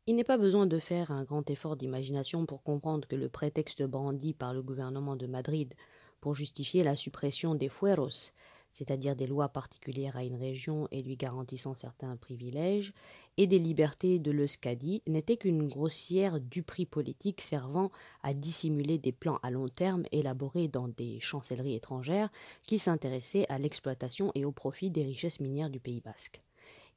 Il 0.08 0.16
n'est 0.16 0.24
pas 0.24 0.38
besoin 0.38 0.66
de 0.66 0.78
faire 0.78 1.10
un 1.10 1.24
grand 1.24 1.48
effort 1.50 1.76
d'imagination 1.76 2.46
pour 2.46 2.62
comprendre 2.62 3.06
que 3.06 3.16
le 3.16 3.28
prétexte 3.28 3.82
brandi 3.82 4.34
par 4.34 4.54
le 4.54 4.62
gouvernement 4.62 5.16
de 5.16 5.26
Madrid 5.26 5.74
pour 6.20 6.34
justifier 6.34 6.82
la 6.82 6.96
suppression 6.96 7.54
des 7.54 7.68
fueros, 7.68 8.32
c'est-à-dire 8.76 9.16
des 9.16 9.26
lois 9.26 9.48
particulières 9.48 10.18
à 10.18 10.22
une 10.22 10.36
région 10.36 10.86
et 10.90 11.00
lui 11.00 11.16
garantissant 11.16 11.74
certains 11.74 12.14
privilèges, 12.16 12.92
et 13.38 13.46
des 13.46 13.58
libertés 13.58 14.18
de 14.18 14.30
l'Euskadi, 14.30 15.02
n'était 15.06 15.38
qu'une 15.38 15.66
grossière 15.66 16.40
duperie 16.40 16.84
politique 16.84 17.40
servant 17.40 17.90
à 18.22 18.34
dissimuler 18.34 18.98
des 18.98 19.12
plans 19.12 19.38
à 19.42 19.50
long 19.50 19.68
terme 19.68 20.04
élaborés 20.12 20.68
dans 20.68 20.88
des 20.88 21.20
chancelleries 21.20 21.74
étrangères 21.74 22.28
qui 22.60 22.78
s'intéressaient 22.78 23.46
à 23.48 23.58
l'exploitation 23.58 24.30
et 24.34 24.44
au 24.44 24.52
profit 24.52 24.90
des 24.90 25.04
richesses 25.04 25.40
minières 25.40 25.70
du 25.70 25.80
Pays 25.80 26.02
basque. 26.02 26.40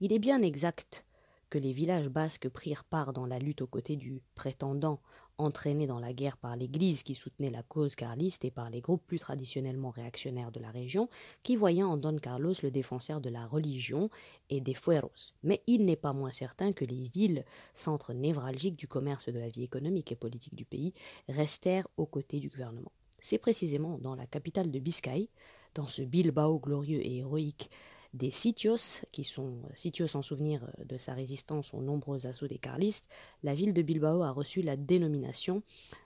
Il 0.02 0.12
est 0.12 0.20
bien 0.20 0.42
exact 0.42 1.06
que 1.50 1.58
les 1.58 1.72
villages 1.72 2.10
basques 2.10 2.50
prirent 2.50 2.84
part 2.84 3.14
dans 3.14 3.25
la 3.25 3.40
lutte 3.40 3.62
aux 3.62 3.68
côtés 3.68 3.96
du 3.96 4.22
prétendant 4.36 5.00
entraîné 5.39 5.88
dans 5.88 6.00
la 6.00 6.13
guerre 6.13 6.38
par 6.38 6.56
l'Église 6.56 7.03
qui 7.03 7.15
soutenait 7.15 7.50
la 7.50 7.63
cause 7.63 7.95
carliste 7.95 8.45
et 8.45 8.51
par 8.51 8.69
les 8.69 8.81
groupes 8.81 9.05
plus 9.05 9.19
traditionnellement 9.19 9.89
réactionnaires 9.89 10.51
de 10.51 10.60
la 10.60 10.69
région, 10.69 11.10
qui 11.41 11.55
voyaient 11.55 11.84
en 11.84 11.98
Don 11.98 12.17
Carlos 12.17 12.53
le 12.62 12.72
défenseur 12.72 13.22
de 13.22 13.29
la 13.29 13.48
religion 13.48 14.10
et 14.50 14.62
des 14.62 14.74
fueros. 14.74 15.34
Mais 15.43 15.62
il 15.65 15.86
n'est 15.86 15.96
pas 15.96 16.13
moins 16.13 16.31
certain 16.31 16.74
que 16.74 16.86
les 16.86 17.08
villes, 17.10 17.46
centres 17.74 18.13
névralgiques 18.13 18.75
du 18.75 18.88
commerce 18.88 19.29
de 19.29 19.39
la 19.39 19.48
vie 19.48 19.63
économique 19.63 20.12
et 20.12 20.15
politique 20.15 20.55
du 20.55 20.65
pays, 20.65 20.93
restèrent 21.27 21.88
aux 21.98 22.05
côtés 22.05 22.39
du 22.39 22.50
gouvernement. 22.50 22.91
C'est 23.19 23.38
précisément 23.38 23.98
dans 23.98 24.15
la 24.15 24.25
capitale 24.25 24.72
de 24.72 24.79
Biscaye, 24.79 25.29
dans 25.75 25.88
ce 25.88 26.01
Bilbao 26.01 26.60
glorieux 26.60 27.00
et 27.05 27.17
héroïque 27.17 27.69
des 28.13 28.32
sitios, 28.32 29.04
qui 29.12 29.24
sont 29.24 29.58
sitios 29.75 30.16
en 30.16 30.22
souvenir 30.22 30.68
de 30.84 30.98
sa 30.98 31.13
résistance 31.13 31.74
aux 31.74 31.82
nombreux 31.82 32.25
assauts 32.25 32.48
des 32.48 32.58
carlistes, 32.58 33.08
la 33.44 33.54
ville 33.54 33.74
de 33.74 33.82
Bilbao 33.82 34.24
a 34.24 34.32
reçu 34.32 34.62
la 34.62 34.78
dénomination 34.78 35.62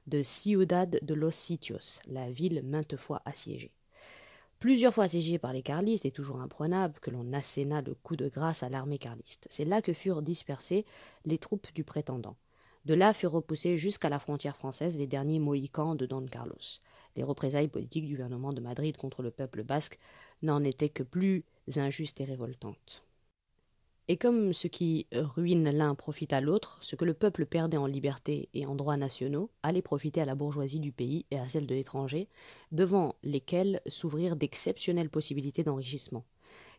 de 0.08 0.22
Ciudad 0.24 1.00
de 1.02 1.14
los 1.14 1.32
Sitios, 1.32 2.00
la 2.08 2.30
ville 2.30 2.62
maintes 2.64 2.98
fois 2.98 3.22
assiégée. 3.26 3.72
Plusieurs 4.60 4.94
fois 4.94 5.06
assiégée 5.06 5.40
par 5.40 5.52
les 5.52 5.62
carlistes 5.62 6.06
et 6.06 6.12
toujours 6.12 6.40
imprenable 6.40 7.00
que 7.02 7.12
l'on 7.12 7.34
asséna 7.34 7.82
le 7.82 7.96
coup 7.96 8.16
de 8.16 8.30
grâce 8.30 8.64
à 8.64 8.70
l'armée 8.70 8.98
carliste. 8.98 9.46
C'est 9.50 9.66
là 9.66 9.82
que 9.82 9.92
furent 9.94 10.22
dispersées 10.22 10.86
les 11.26 11.38
troupes 11.38 11.68
du 11.74 11.84
prétendant. 11.84 12.38
De 12.86 12.94
là 12.94 13.14
furent 13.14 13.32
repoussés 13.32 13.78
jusqu'à 13.78 14.10
la 14.10 14.20
frontière 14.20 14.58
française 14.58 14.98
les 14.98 15.08
derniers 15.08 15.40
Mohicans 15.40 15.96
de 15.96 16.06
Don 16.06 16.26
Carlos. 16.26 16.80
Les 17.16 17.24
représailles 17.24 17.70
politiques 17.70 18.06
du 18.06 18.14
gouvernement 18.14 18.52
de 18.52 18.60
Madrid 18.60 18.98
contre 18.98 19.22
le 19.22 19.32
peuple 19.32 19.64
basque 19.64 20.00
n'en 20.42 20.64
étaient 20.64 20.90
que 20.90 21.04
plus 21.04 21.46
injustes 21.78 22.20
et 22.20 22.26
révoltantes. 22.26 23.04
Et 24.10 24.18
comme 24.18 24.52
ce 24.52 24.68
qui 24.68 25.08
ruine 25.14 25.72
l'un 25.72 25.96
profite 25.96 26.34
à 26.34 26.42
l'autre, 26.42 26.78
ce 26.82 26.98
que 26.98 27.06
le 27.06 27.14
peuple 27.14 27.46
perdait 27.46 27.78
en 27.78 27.86
liberté 27.86 28.50
et 28.54 28.66
en 28.66 28.76
droits 28.76 28.98
nationaux 28.98 29.50
allait 29.64 29.82
profiter 29.82 30.20
à 30.20 30.26
la 30.26 30.36
bourgeoisie 30.36 30.82
du 30.82 30.92
pays 30.92 31.26
et 31.32 31.40
à 31.40 31.48
celle 31.48 31.68
de 31.68 31.76
l'étranger, 31.76 32.28
devant 32.74 33.16
lesquels 33.24 33.80
s'ouvrirent 33.88 34.36
d'exceptionnelles 34.36 35.10
possibilités 35.10 35.64
d'enrichissement. 35.64 36.26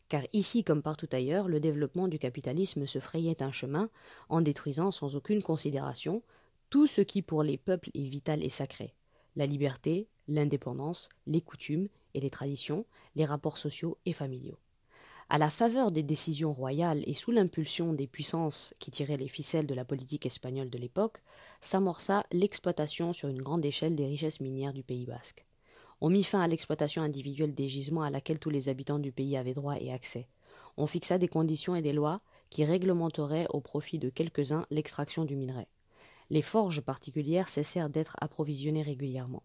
Car 0.08 0.22
ici 0.32 0.64
comme 0.64 0.82
partout 0.82 1.08
ailleurs, 1.12 1.48
le 1.48 1.60
développement 1.60 2.08
du 2.08 2.18
capitalisme 2.18 2.86
se 2.86 2.98
frayait 2.98 3.42
un 3.42 3.52
chemin 3.52 3.88
en 4.28 4.40
détruisant 4.40 4.90
sans 4.90 5.16
aucune 5.16 5.42
considération 5.42 6.22
tout 6.70 6.86
ce 6.86 7.00
qui 7.00 7.22
pour 7.22 7.42
les 7.42 7.58
peuples 7.58 7.90
est 7.94 8.08
vital 8.08 8.42
et 8.44 8.50
sacré 8.50 8.94
la 9.36 9.46
liberté, 9.46 10.08
l'indépendance, 10.28 11.08
les 11.26 11.40
coutumes 11.40 11.88
et 12.14 12.20
les 12.20 12.30
traditions, 12.30 12.86
les 13.16 13.24
rapports 13.24 13.58
sociaux 13.58 13.98
et 14.06 14.12
familiaux. 14.12 14.58
À 15.30 15.38
la 15.38 15.50
faveur 15.50 15.90
des 15.90 16.02
décisions 16.02 16.52
royales 16.52 17.02
et 17.06 17.14
sous 17.14 17.30
l'impulsion 17.30 17.94
des 17.94 18.06
puissances 18.06 18.74
qui 18.78 18.90
tiraient 18.90 19.16
les 19.16 19.28
ficelles 19.28 19.66
de 19.66 19.74
la 19.74 19.84
politique 19.84 20.26
espagnole 20.26 20.70
de 20.70 20.78
l'époque, 20.78 21.22
s'amorça 21.60 22.24
l'exploitation 22.30 23.12
sur 23.12 23.28
une 23.28 23.40
grande 23.40 23.64
échelle 23.64 23.96
des 23.96 24.06
richesses 24.06 24.40
minières 24.40 24.74
du 24.74 24.82
Pays 24.82 25.06
basque. 25.06 25.46
On 26.06 26.10
mit 26.10 26.22
fin 26.22 26.42
à 26.42 26.48
l'exploitation 26.48 27.00
individuelle 27.00 27.54
des 27.54 27.66
gisements 27.66 28.02
à 28.02 28.10
laquelle 28.10 28.38
tous 28.38 28.50
les 28.50 28.68
habitants 28.68 28.98
du 28.98 29.10
pays 29.10 29.38
avaient 29.38 29.54
droit 29.54 29.80
et 29.80 29.90
accès. 29.90 30.28
On 30.76 30.86
fixa 30.86 31.16
des 31.16 31.28
conditions 31.28 31.76
et 31.76 31.80
des 31.80 31.94
lois 31.94 32.20
qui 32.50 32.62
réglementeraient 32.66 33.46
au 33.54 33.62
profit 33.62 33.98
de 33.98 34.10
quelques-uns 34.10 34.66
l'extraction 34.70 35.24
du 35.24 35.34
minerai. 35.34 35.66
Les 36.28 36.42
forges 36.42 36.82
particulières 36.82 37.48
cessèrent 37.48 37.88
d'être 37.88 38.16
approvisionnées 38.20 38.82
régulièrement. 38.82 39.44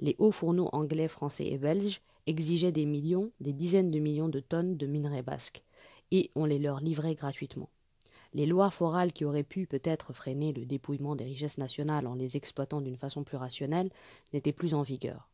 Les 0.00 0.14
hauts 0.20 0.30
fourneaux 0.30 0.68
anglais, 0.72 1.08
français 1.08 1.48
et 1.48 1.58
belges 1.58 2.00
exigeaient 2.28 2.70
des 2.70 2.86
millions, 2.86 3.32
des 3.40 3.52
dizaines 3.52 3.90
de 3.90 3.98
millions 3.98 4.28
de 4.28 4.38
tonnes 4.38 4.76
de 4.76 4.86
minerais 4.86 5.22
basques, 5.22 5.62
et 6.12 6.30
on 6.36 6.44
les 6.44 6.60
leur 6.60 6.78
livrait 6.78 7.16
gratuitement. 7.16 7.70
Les 8.34 8.46
lois 8.46 8.70
forales 8.70 9.12
qui 9.12 9.24
auraient 9.24 9.42
pu 9.42 9.66
peut-être 9.66 10.12
freiner 10.12 10.52
le 10.52 10.64
dépouillement 10.64 11.16
des 11.16 11.24
richesses 11.24 11.58
nationales 11.58 12.06
en 12.06 12.14
les 12.14 12.36
exploitant 12.36 12.80
d'une 12.80 12.94
façon 12.94 13.24
plus 13.24 13.36
rationnelle 13.36 13.90
n'étaient 14.32 14.52
plus 14.52 14.74
en 14.74 14.82
vigueur. 14.82 15.28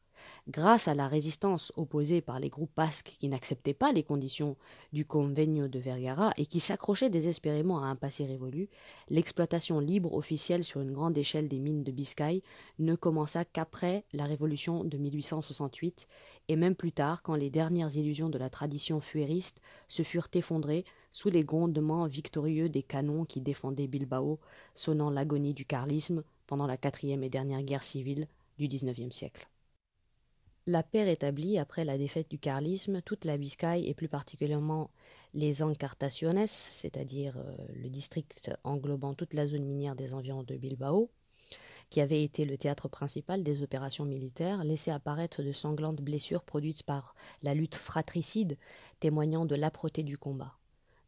Grâce 0.47 0.89
à 0.89 0.95
la 0.95 1.09
résistance 1.09 1.73
opposée 1.75 2.21
par 2.21 2.39
les 2.39 2.51
groupes 2.51 2.77
basques 2.77 3.17
qui 3.19 3.31
n'acceptaient 3.31 3.73
pas 3.73 3.93
les 3.93 4.03
conditions 4.03 4.59
du 4.93 5.07
Convenio 5.07 5.69
de 5.69 5.79
Vergara 5.79 6.35
et 6.37 6.45
qui 6.45 6.61
s'accrochaient 6.61 7.09
désespérément 7.09 7.83
à 7.83 7.87
un 7.87 7.97
passé 7.97 8.27
révolu, 8.27 8.69
l'exploitation 9.09 9.81
libre 9.81 10.13
officielle 10.13 10.63
sur 10.63 10.83
une 10.83 10.93
grande 10.93 11.17
échelle 11.17 11.49
des 11.49 11.61
mines 11.61 11.83
de 11.83 11.91
Biscaye 11.91 12.43
ne 12.79 12.95
commença 12.95 13.47
qu'après 13.47 14.05
la 14.13 14.27
Révolution 14.27 14.85
de 14.85 14.99
1868 14.99 16.07
et 16.49 16.57
même 16.57 16.75
plus 16.75 16.93
tard 16.93 17.23
quand 17.23 17.37
les 17.37 17.49
dernières 17.49 17.97
illusions 17.97 18.29
de 18.29 18.37
la 18.37 18.51
tradition 18.51 19.01
fuériste 19.01 19.63
se 19.89 20.03
furent 20.03 20.29
effondrées 20.35 20.85
sous 21.11 21.31
les 21.31 21.43
grondements 21.43 22.07
victorieux 22.07 22.69
des 22.69 22.83
canons 22.83 23.25
qui 23.25 23.41
défendaient 23.41 23.87
Bilbao, 23.87 24.39
sonnant 24.75 25.09
l'agonie 25.09 25.55
du 25.55 25.65
carlisme 25.65 26.23
pendant 26.47 26.67
la 26.67 26.77
quatrième 26.77 27.25
et 27.25 27.31
dernière 27.31 27.63
guerre 27.63 27.83
civile 27.83 28.29
du 28.59 28.69
XIXe 28.69 29.15
siècle. 29.15 29.49
La 30.67 30.83
paix 30.83 31.05
rétablie 31.05 31.59
après 31.59 31.85
la 31.85 31.99
défaite 31.99 32.31
du 32.31 32.39
carlisme, 32.39 33.03
toute 33.03 33.27
la 33.27 33.37
Biscaye 33.37 33.87
et 33.87 33.93
plus 33.93 34.09
particulièrement 34.09 34.91
les 35.35 35.63
Encartaciones, 35.63 36.47
c'est-à-dire 36.47 37.37
euh, 37.37 37.55
le 37.75 37.91
district 37.91 38.51
englobant 38.65 39.13
toute 39.13 39.35
la 39.35 39.47
zone 39.47 39.67
minière 39.67 39.95
des 39.95 40.15
environs 40.15 40.43
de 40.43 40.57
Bilbao, 40.57 41.11
qui 41.91 42.01
avait 42.01 42.23
été 42.23 42.47
le 42.47 42.57
théâtre 42.57 42.89
principal 42.89 43.43
des 43.43 43.63
opérations 43.63 44.07
militaires, 44.07 44.65
laissait 44.65 44.91
apparaître 44.91 45.43
de 45.43 45.53
sanglantes 45.53 46.01
blessures 46.01 46.45
produites 46.45 46.83
par 46.83 47.15
la 47.43 47.53
lutte 47.53 47.75
fratricide, 47.75 48.57
témoignant 49.01 49.45
de 49.45 49.57
l'âpreté 49.57 50.03
du 50.03 50.17
combat. 50.17 50.55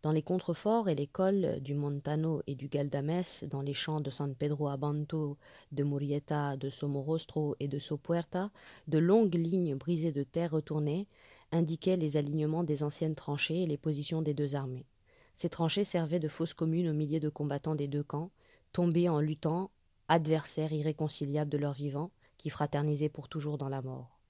Dans 0.06 0.12
les 0.12 0.22
contreforts 0.22 0.88
et 0.88 0.94
les 0.94 1.08
cols 1.08 1.58
du 1.60 1.74
Montano 1.74 2.40
et 2.46 2.54
du 2.54 2.68
Galdames, 2.68 3.24
dans 3.50 3.60
les 3.60 3.74
champs 3.74 4.00
de 4.00 4.10
San 4.10 4.36
Pedro 4.36 4.68
Abanto, 4.68 5.36
de 5.72 5.82
Murieta, 5.82 6.56
de 6.56 6.70
Somorostro 6.70 7.56
et 7.58 7.66
de 7.66 7.80
Sopuerta, 7.80 8.52
de 8.86 8.98
longues 8.98 9.34
lignes 9.34 9.74
brisées 9.74 10.12
de 10.12 10.22
terre 10.22 10.52
retournées 10.52 11.08
indiquaient 11.50 11.96
les 11.96 12.16
alignements 12.16 12.62
des 12.62 12.84
anciennes 12.84 13.16
tranchées 13.16 13.64
et 13.64 13.66
les 13.66 13.78
positions 13.78 14.22
des 14.22 14.32
deux 14.32 14.54
armées. 14.54 14.86
Ces 15.34 15.48
tranchées 15.48 15.82
servaient 15.82 16.20
de 16.20 16.28
fosses 16.28 16.54
communes 16.54 16.88
aux 16.88 16.94
milliers 16.94 17.18
de 17.18 17.28
combattants 17.28 17.74
des 17.74 17.88
deux 17.88 18.04
camps, 18.04 18.30
tombés 18.72 19.08
en 19.08 19.18
luttant, 19.18 19.72
adversaires 20.06 20.72
irréconciliables 20.72 21.50
de 21.50 21.58
leur 21.58 21.72
vivant, 21.72 22.12
qui 22.38 22.48
fraternisaient 22.48 23.08
pour 23.08 23.28
toujours 23.28 23.58
dans 23.58 23.68
la 23.68 23.82
mort. 23.82 24.20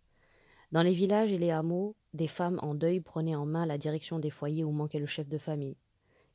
Dans 0.73 0.83
les 0.83 0.95
villages 0.95 1.33
et 1.33 1.39
les 1.39 1.51
hameaux, 1.51 1.97
des 2.17 2.27
femmes 2.27 2.59
en 2.63 2.75
deuil 2.75 3.01
prenaient 3.01 3.37
en 3.37 3.47
main 3.47 3.67
la 3.67 3.79
direction 3.79 4.19
des 4.19 4.31
foyers 4.31 4.65
où 4.65 4.73
manquait 4.73 4.99
le 4.99 5.07
chef 5.07 5.29
de 5.29 5.39
famille. 5.39 5.77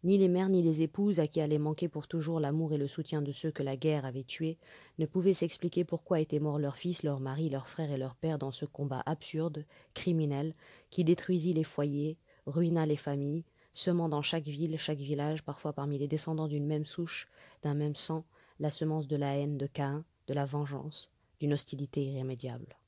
Ni 0.04 0.18
les 0.18 0.30
mères 0.30 0.50
ni 0.50 0.64
les 0.64 0.82
épouses, 0.82 1.20
à 1.20 1.28
qui 1.28 1.42
allait 1.42 1.60
manquer 1.60 1.88
pour 1.88 2.08
toujours 2.08 2.40
l'amour 2.40 2.74
et 2.74 2.78
le 2.78 2.88
soutien 2.88 3.22
de 3.22 3.32
ceux 3.32 3.52
que 3.52 3.62
la 3.62 3.76
guerre 3.76 4.06
avait 4.06 4.24
tués, 4.24 4.58
ne 4.98 5.06
pouvaient 5.06 5.34
s'expliquer 5.34 5.84
pourquoi 5.84 6.20
étaient 6.20 6.40
morts 6.40 6.58
leurs 6.58 6.78
fils, 6.78 7.04
leurs 7.04 7.20
maris, 7.20 7.50
leurs 7.50 7.68
frères 7.68 7.92
et 7.92 7.98
leurs 7.98 8.16
pères 8.16 8.40
dans 8.40 8.52
ce 8.52 8.66
combat 8.66 9.04
absurde, 9.06 9.66
criminel, 9.94 10.56
qui 10.90 11.04
détruisit 11.04 11.54
les 11.54 11.64
foyers, 11.64 12.18
ruina 12.48 12.88
les 12.88 12.98
familles, 12.98 13.46
semant 13.74 14.10
dans 14.10 14.24
chaque 14.24 14.48
ville, 14.48 14.80
chaque 14.80 15.00
village, 15.00 15.44
parfois 15.44 15.74
parmi 15.74 16.00
les 16.00 16.08
descendants 16.08 16.48
d'une 16.48 16.66
même 16.66 16.86
souche, 16.86 17.28
d'un 17.62 17.76
même 17.76 17.96
sang, 17.96 18.26
la 18.60 18.72
semence 18.72 19.08
de 19.08 19.18
la 19.18 19.38
haine 19.38 19.58
de 19.58 19.68
Caïn, 19.68 20.04
de 20.28 20.34
la 20.34 20.46
vengeance, 20.46 21.12
d'une 21.40 21.54
hostilité 21.54 22.04
irrémédiable. 22.04 22.81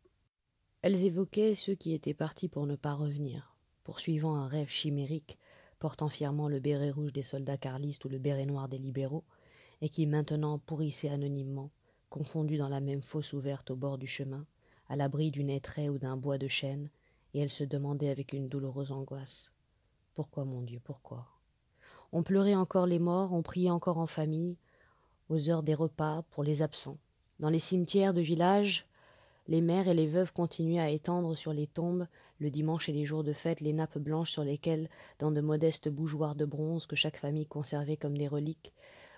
Elles 0.83 1.05
évoquaient 1.05 1.55
ceux 1.55 1.75
qui 1.75 1.93
étaient 1.93 2.13
partis 2.13 2.49
pour 2.49 2.67
ne 2.67 2.75
pas 2.75 2.93
revenir, 2.93 3.55
poursuivant 3.85 4.35
un 4.35 4.47
rêve 4.47 4.67
chimérique, 4.67 5.37
portant 5.79 6.09
fièrement 6.09 6.49
le 6.49 6.59
béret 6.59 6.91
rouge 6.91 7.13
des 7.13 7.23
soldats 7.23 7.57
carlistes 7.57 8.03
ou 8.03 8.09
le 8.09 8.19
béret 8.19 8.45
noir 8.45 8.67
des 8.67 8.77
libéraux, 8.77 9.23
et 9.79 9.87
qui 9.87 10.05
maintenant 10.05 10.59
pourrissaient 10.59 11.07
anonymement, 11.07 11.71
confondus 12.09 12.57
dans 12.57 12.67
la 12.67 12.81
même 12.81 13.01
fosse 13.01 13.31
ouverte 13.31 13.71
au 13.71 13.77
bord 13.77 13.97
du 13.97 14.07
chemin, 14.07 14.45
à 14.89 14.97
l'abri 14.97 15.31
d'une 15.31 15.49
étrait 15.49 15.87
ou 15.87 15.97
d'un 15.97 16.17
bois 16.17 16.37
de 16.37 16.49
chêne, 16.49 16.89
et 17.33 17.39
elles 17.39 17.49
se 17.49 17.63
demandaient 17.63 18.09
avec 18.09 18.33
une 18.33 18.49
douloureuse 18.49 18.91
angoisse 18.91 19.53
Pourquoi, 20.13 20.43
mon 20.43 20.63
Dieu, 20.63 20.81
pourquoi? 20.83 21.29
On 22.11 22.23
pleurait 22.23 22.55
encore 22.55 22.87
les 22.87 22.99
morts, 22.99 23.31
on 23.31 23.41
priait 23.41 23.69
encore 23.69 23.99
en 23.99 24.07
famille, 24.07 24.57
aux 25.29 25.49
heures 25.49 25.63
des 25.63 25.75
repas, 25.75 26.23
pour 26.23 26.43
les 26.43 26.61
absents. 26.61 26.97
Dans 27.39 27.49
les 27.49 27.59
cimetières 27.59 28.13
de 28.13 28.21
village, 28.21 28.85
les 29.47 29.61
mères 29.61 29.87
et 29.87 29.93
les 29.93 30.07
veuves 30.07 30.31
continuaient 30.31 30.79
à 30.79 30.89
étendre 30.89 31.35
sur 31.35 31.53
les 31.53 31.67
tombes, 31.67 32.07
le 32.39 32.49
dimanche 32.49 32.87
et 32.89 32.93
les 32.93 33.05
jours 33.05 33.23
de 33.23 33.33
fête, 33.33 33.59
les 33.59 33.73
nappes 33.73 33.97
blanches 33.97 34.31
sur 34.31 34.43
lesquelles, 34.43 34.89
dans 35.19 35.31
de 35.31 35.41
modestes 35.41 35.89
bougeoirs 35.89 36.35
de 36.35 36.45
bronze 36.45 36.85
que 36.85 36.95
chaque 36.95 37.17
famille 37.17 37.45
conservait 37.45 37.97
comme 37.97 38.17
des 38.17 38.27
reliques, 38.27 38.73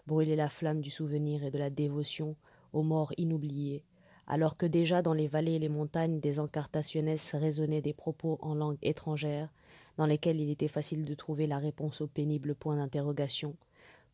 brûlait 0.07 0.35
la 0.35 0.49
flamme 0.49 0.81
du 0.81 0.89
souvenir 0.89 1.43
et 1.43 1.51
de 1.51 1.59
la 1.59 1.69
dévotion 1.69 2.35
aux 2.73 2.83
morts 2.83 3.13
inoubliés, 3.17 3.83
alors 4.27 4.57
que 4.57 4.65
déjà 4.65 5.01
dans 5.01 5.13
les 5.13 5.27
vallées 5.27 5.53
et 5.53 5.59
les 5.59 5.69
montagnes 5.69 6.19
des 6.19 6.39
encartaciones 6.39 7.15
résonnaient 7.33 7.81
des 7.81 7.93
propos 7.93 8.39
en 8.41 8.55
langue 8.55 8.79
étrangère, 8.81 9.53
dans 9.97 10.05
lesquels 10.05 10.39
il 10.41 10.49
était 10.49 10.67
facile 10.67 11.05
de 11.05 11.13
trouver 11.13 11.45
la 11.45 11.59
réponse 11.59 12.01
aux 12.01 12.07
pénibles 12.07 12.55
points 12.55 12.77
d'interrogation 12.77 13.55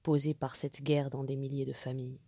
posés 0.03 0.33
par 0.33 0.55
cette 0.55 0.81
guerre 0.81 1.09
dans 1.09 1.23
des 1.23 1.35
milliers 1.35 1.65
de 1.65 1.73
familles. 1.73 2.19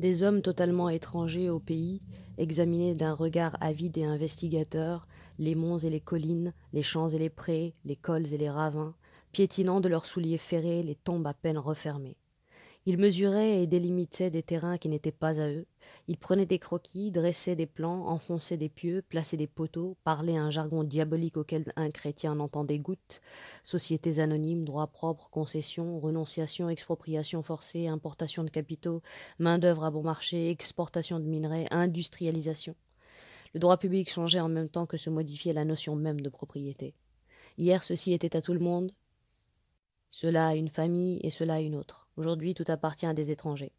Des 0.00 0.22
hommes 0.22 0.40
totalement 0.40 0.88
étrangers 0.88 1.50
au 1.50 1.60
pays 1.60 2.00
examinaient 2.38 2.94
d'un 2.94 3.12
regard 3.12 3.58
avide 3.60 3.98
et 3.98 4.04
investigateur 4.04 5.06
les 5.38 5.54
monts 5.54 5.76
et 5.76 5.90
les 5.90 6.00
collines, 6.00 6.54
les 6.72 6.82
champs 6.82 7.10
et 7.10 7.18
les 7.18 7.28
prés, 7.28 7.74
les 7.84 7.96
cols 7.96 8.32
et 8.32 8.38
les 8.38 8.48
ravins, 8.48 8.94
piétinant 9.30 9.82
de 9.82 9.90
leurs 9.90 10.06
souliers 10.06 10.38
ferrés 10.38 10.82
les 10.82 10.94
tombes 10.94 11.26
à 11.26 11.34
peine 11.34 11.58
refermées. 11.58 12.16
Ils 12.86 12.96
mesuraient 12.96 13.60
et 13.60 13.66
délimitaient 13.66 14.30
des 14.30 14.42
terrains 14.42 14.78
qui 14.78 14.88
n'étaient 14.88 15.12
pas 15.12 15.38
à 15.38 15.50
eux. 15.50 15.66
Ils 16.08 16.16
prenaient 16.16 16.46
des 16.46 16.58
croquis, 16.58 17.10
dressaient 17.10 17.54
des 17.54 17.66
plans, 17.66 18.06
enfonçaient 18.06 18.56
des 18.56 18.70
pieux, 18.70 19.02
plaçaient 19.06 19.36
des 19.36 19.46
poteaux, 19.46 19.98
parlaient 20.02 20.38
un 20.38 20.50
jargon 20.50 20.82
diabolique 20.82 21.36
auquel 21.36 21.70
un 21.76 21.90
chrétien 21.90 22.34
n'entendait 22.36 22.78
goutte. 22.78 23.20
Sociétés 23.64 24.18
anonymes, 24.18 24.64
droits 24.64 24.86
propres, 24.86 25.28
concessions, 25.28 25.98
renonciation, 25.98 26.70
expropriation 26.70 27.42
forcée, 27.42 27.86
importation 27.86 28.44
de 28.44 28.50
capitaux, 28.50 29.02
main-d'œuvre 29.38 29.84
à 29.84 29.90
bon 29.90 30.02
marché, 30.02 30.48
exportation 30.48 31.20
de 31.20 31.26
minerais, 31.26 31.66
industrialisation. 31.70 32.74
Le 33.52 33.60
droit 33.60 33.76
public 33.76 34.10
changeait 34.10 34.40
en 34.40 34.48
même 34.48 34.70
temps 34.70 34.86
que 34.86 34.96
se 34.96 35.10
modifiait 35.10 35.52
la 35.52 35.66
notion 35.66 35.96
même 35.96 36.22
de 36.22 36.30
propriété. 36.30 36.94
Hier, 37.58 37.84
ceci 37.84 38.14
était 38.14 38.36
à 38.36 38.42
tout 38.42 38.54
le 38.54 38.60
monde, 38.60 38.92
cela 40.10 40.48
a 40.48 40.54
une 40.56 40.68
famille 40.68 41.20
et 41.22 41.30
cela 41.30 41.54
a 41.54 41.60
une 41.60 41.76
autre. 41.76 42.08
Aujourd'hui, 42.20 42.52
tout 42.52 42.66
appartient 42.68 43.06
à 43.06 43.14
des 43.14 43.30
étrangers. 43.30 43.72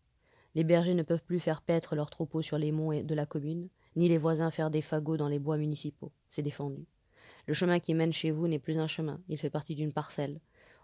Les 0.55 0.63
bergers 0.63 0.95
ne 0.95 1.03
peuvent 1.03 1.23
plus 1.23 1.39
faire 1.39 1.61
paître 1.61 1.95
leurs 1.95 2.09
troupeaux 2.09 2.41
sur 2.41 2.57
les 2.57 2.71
monts 2.71 3.03
de 3.03 3.13
la 3.13 3.27
commune, 3.27 3.69
ni 3.95 4.09
les 4.09 4.17
voisins 4.17 4.49
faire 4.49 4.71
des 4.71 4.81
fagots 4.81 5.15
dans 5.15 5.27
les 5.27 5.37
bois 5.37 5.57
municipaux. 5.57 6.11
C'est 6.27 6.41
défendu. 6.41 6.87
Le 7.45 7.53
chemin 7.53 7.77
qui 7.77 7.93
mène 7.93 8.11
chez 8.11 8.31
vous 8.31 8.47
n'est 8.47 8.57
plus 8.57 8.79
un 8.79 8.87
chemin, 8.87 9.21
il 9.29 9.37
fait 9.37 9.51
partie 9.51 9.75
d'une 9.75 9.93
parcelle. 9.93 10.41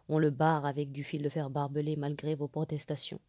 On 0.07 0.19
le 0.19 0.29
barre 0.29 0.67
avec 0.67 0.91
du 0.91 1.03
fil 1.03 1.23
de 1.23 1.29
fer 1.29 1.49
barbelé 1.49 1.95
malgré 1.95 2.35
vos 2.35 2.47
protestations. 2.47 3.21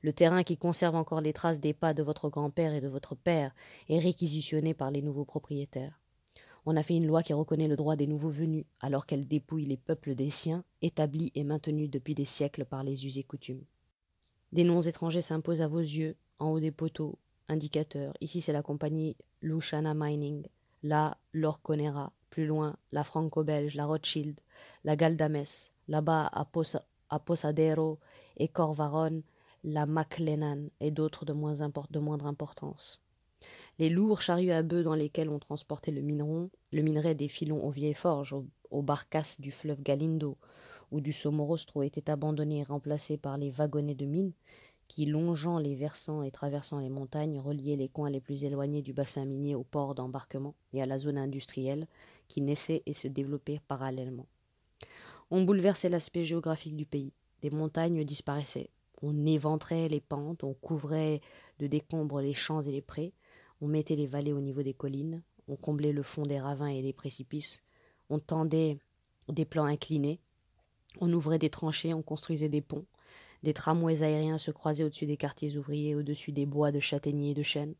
Le 0.00 0.12
terrain 0.12 0.44
qui 0.44 0.56
conserve 0.56 0.94
encore 0.94 1.20
les 1.20 1.32
traces 1.32 1.58
des 1.58 1.74
pas 1.74 1.92
de 1.92 2.04
votre 2.04 2.28
grand-père 2.28 2.74
et 2.74 2.80
de 2.80 2.86
votre 2.86 3.16
père 3.16 3.52
est 3.88 3.98
réquisitionné 3.98 4.74
par 4.74 4.92
les 4.92 5.02
nouveaux 5.02 5.24
propriétaires. 5.24 6.01
On 6.64 6.76
a 6.76 6.82
fait 6.82 6.96
une 6.96 7.06
loi 7.06 7.22
qui 7.22 7.32
reconnaît 7.32 7.66
le 7.66 7.76
droit 7.76 7.96
des 7.96 8.06
nouveaux 8.06 8.28
venus, 8.30 8.64
alors 8.80 9.04
qu'elle 9.04 9.26
dépouille 9.26 9.64
les 9.64 9.76
peuples 9.76 10.14
des 10.14 10.30
siens, 10.30 10.64
établis 10.80 11.32
et 11.34 11.42
maintenus 11.42 11.90
depuis 11.90 12.14
des 12.14 12.24
siècles 12.24 12.64
par 12.64 12.84
les 12.84 13.04
us 13.04 13.16
et 13.16 13.24
coutumes. 13.24 13.64
Des 14.52 14.62
noms 14.62 14.82
étrangers 14.82 15.22
s'imposent 15.22 15.60
à 15.60 15.66
vos 15.66 15.80
yeux, 15.80 16.14
en 16.38 16.50
haut 16.50 16.60
des 16.60 16.70
poteaux, 16.70 17.18
indicateurs. 17.48 18.14
Ici, 18.20 18.40
c'est 18.40 18.52
la 18.52 18.62
compagnie 18.62 19.16
Lushana 19.40 19.94
Mining. 19.94 20.46
Là, 20.82 21.18
l'Orconera. 21.32 22.12
Plus 22.30 22.46
loin, 22.46 22.76
la 22.92 23.04
Franco-Belge, 23.04 23.74
la 23.74 23.84
Rothschild, 23.84 24.40
la 24.84 24.96
Galdames. 24.96 25.44
Là-bas, 25.88 26.30
à, 26.32 27.18
Posadero 27.18 27.98
et 28.38 28.48
Corvaron, 28.48 29.22
la 29.64 29.84
McLennan 29.84 30.70
et 30.80 30.90
d'autres 30.90 31.26
de 31.26 31.32
moindre 31.34 32.26
importance. 32.26 33.01
Les 33.78 33.88
lourds 33.88 34.20
chariots 34.20 34.52
à 34.52 34.62
bœufs 34.62 34.82
dans 34.82 34.94
lesquels 34.94 35.30
on 35.30 35.38
transportait 35.38 35.90
le 35.90 36.02
mineron, 36.02 36.50
le 36.72 36.82
minerai 36.82 37.14
des 37.14 37.28
filons 37.28 37.64
aux 37.64 37.70
vieilles 37.70 37.94
forges, 37.94 38.36
aux 38.70 38.82
barcasses 38.82 39.40
du 39.40 39.50
fleuve 39.50 39.82
Galindo 39.82 40.36
ou 40.90 41.00
du 41.00 41.12
Somorostro 41.12 41.82
étaient 41.82 42.10
abandonnés 42.10 42.58
et 42.58 42.64
remplacés 42.64 43.16
par 43.16 43.38
les 43.38 43.50
wagonnets 43.50 43.94
de 43.94 44.06
mines 44.06 44.32
qui, 44.88 45.06
longeant 45.06 45.58
les 45.58 45.74
versants 45.74 46.22
et 46.22 46.30
traversant 46.30 46.78
les 46.78 46.90
montagnes, 46.90 47.38
reliaient 47.38 47.76
les 47.76 47.88
coins 47.88 48.10
les 48.10 48.20
plus 48.20 48.44
éloignés 48.44 48.82
du 48.82 48.92
bassin 48.92 49.24
minier 49.24 49.54
au 49.54 49.64
port 49.64 49.94
d'embarquement 49.94 50.54
et 50.74 50.82
à 50.82 50.86
la 50.86 50.98
zone 50.98 51.16
industrielle 51.16 51.86
qui 52.28 52.42
naissait 52.42 52.82
et 52.84 52.92
se 52.92 53.08
développait 53.08 53.62
parallèlement. 53.68 54.26
On 55.30 55.44
bouleversait 55.44 55.88
l'aspect 55.88 56.24
géographique 56.24 56.76
du 56.76 56.84
pays. 56.84 57.14
Des 57.40 57.48
montagnes 57.48 58.04
disparaissaient. 58.04 58.68
On 59.00 59.24
éventrait 59.24 59.88
les 59.88 60.02
pentes, 60.02 60.44
on 60.44 60.52
couvrait 60.52 61.22
de 61.58 61.66
décombres 61.66 62.20
les 62.20 62.34
champs 62.34 62.60
et 62.60 62.70
les 62.70 62.82
prés, 62.82 63.14
on 63.62 63.68
mettait 63.68 63.96
les 63.96 64.06
vallées 64.06 64.32
au 64.32 64.40
niveau 64.40 64.62
des 64.62 64.74
collines, 64.74 65.22
on 65.48 65.56
comblait 65.56 65.92
le 65.92 66.02
fond 66.02 66.24
des 66.24 66.40
ravins 66.40 66.66
et 66.66 66.82
des 66.82 66.92
précipices, 66.92 67.62
on 68.10 68.18
tendait 68.18 68.76
des 69.28 69.46
plans 69.46 69.64
inclinés, 69.64 70.20
on 71.00 71.10
ouvrait 71.12 71.38
des 71.38 71.48
tranchées, 71.48 71.94
on 71.94 72.02
construisait 72.02 72.50
des 72.50 72.60
ponts, 72.60 72.84
des 73.42 73.54
tramways 73.54 74.02
aériens 74.02 74.38
se 74.38 74.50
croisaient 74.50 74.84
au-dessus 74.84 75.06
des 75.06 75.16
quartiers 75.16 75.56
ouvriers, 75.56 75.94
au-dessus 75.94 76.32
des 76.32 76.44
bois 76.44 76.70
de 76.70 76.80
châtaigniers 76.80 77.30
et 77.30 77.34
de 77.34 77.42
chênes. 77.42 77.74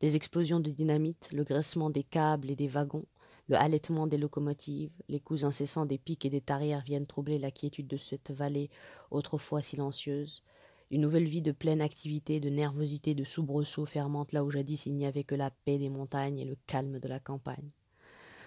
Des 0.00 0.16
explosions 0.16 0.60
de 0.60 0.70
dynamite, 0.70 1.30
le 1.32 1.44
graissement 1.44 1.90
des 1.90 2.02
câbles 2.02 2.50
et 2.50 2.56
des 2.56 2.68
wagons, 2.68 3.04
le 3.48 3.56
halètement 3.56 4.06
des 4.06 4.16
locomotives, 4.16 4.92
les 5.08 5.20
coups 5.20 5.44
incessants 5.44 5.86
des 5.86 5.98
pics 5.98 6.24
et 6.24 6.30
des 6.30 6.40
tarières 6.40 6.82
viennent 6.82 7.06
troubler 7.06 7.38
la 7.38 7.50
quiétude 7.50 7.88
de 7.88 7.96
cette 7.96 8.30
vallée 8.30 8.70
autrefois 9.10 9.60
silencieuse. 9.60 10.42
Une 10.92 11.02
nouvelle 11.02 11.28
vie 11.28 11.42
de 11.42 11.52
pleine 11.52 11.80
activité, 11.80 12.40
de 12.40 12.48
nervosité, 12.48 13.14
de 13.14 13.22
soubresauts 13.22 13.86
fermente 13.86 14.32
là 14.32 14.42
où 14.42 14.50
jadis 14.50 14.86
il 14.86 14.94
n'y 14.94 15.06
avait 15.06 15.22
que 15.22 15.36
la 15.36 15.52
paix 15.52 15.78
des 15.78 15.88
montagnes 15.88 16.40
et 16.40 16.44
le 16.44 16.56
calme 16.66 16.98
de 16.98 17.06
la 17.06 17.20
campagne. 17.20 17.70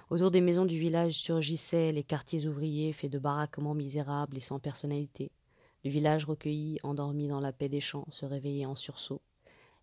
Autour 0.09 0.29
des 0.29 0.41
maisons 0.41 0.65
du 0.65 0.77
village 0.77 1.13
surgissaient 1.13 1.93
les 1.93 2.03
quartiers 2.03 2.45
ouvriers 2.45 2.91
faits 2.91 3.11
de 3.11 3.17
baraquements 3.17 3.73
misérables 3.73 4.35
et 4.35 4.41
sans 4.41 4.59
personnalité. 4.59 5.31
Le 5.85 5.89
village 5.89 6.25
recueilli, 6.25 6.79
endormi 6.83 7.29
dans 7.29 7.39
la 7.39 7.53
paix 7.53 7.69
des 7.69 7.79
champs, 7.79 8.07
se 8.09 8.25
réveillait 8.25 8.65
en 8.65 8.75
sursaut 8.75 9.21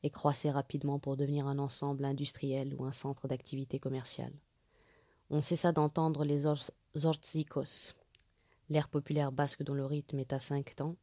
et 0.02 0.10
croissait 0.10 0.50
rapidement 0.50 0.98
pour 0.98 1.16
devenir 1.16 1.46
un 1.46 1.58
ensemble 1.58 2.04
industriel 2.04 2.74
ou 2.78 2.84
un 2.84 2.90
centre 2.90 3.26
d'activité 3.26 3.78
commerciale. 3.78 4.34
On 5.30 5.40
cessa 5.40 5.72
d'entendre 5.72 6.24
les 6.24 6.44
zortzikos, 6.94 7.94
l'air 8.68 8.88
populaire 8.88 9.32
basque 9.32 9.62
dont 9.62 9.74
le 9.74 9.86
rythme 9.86 10.18
est 10.18 10.34
à 10.34 10.40
cinq 10.40 10.74
temps, 10.74 10.96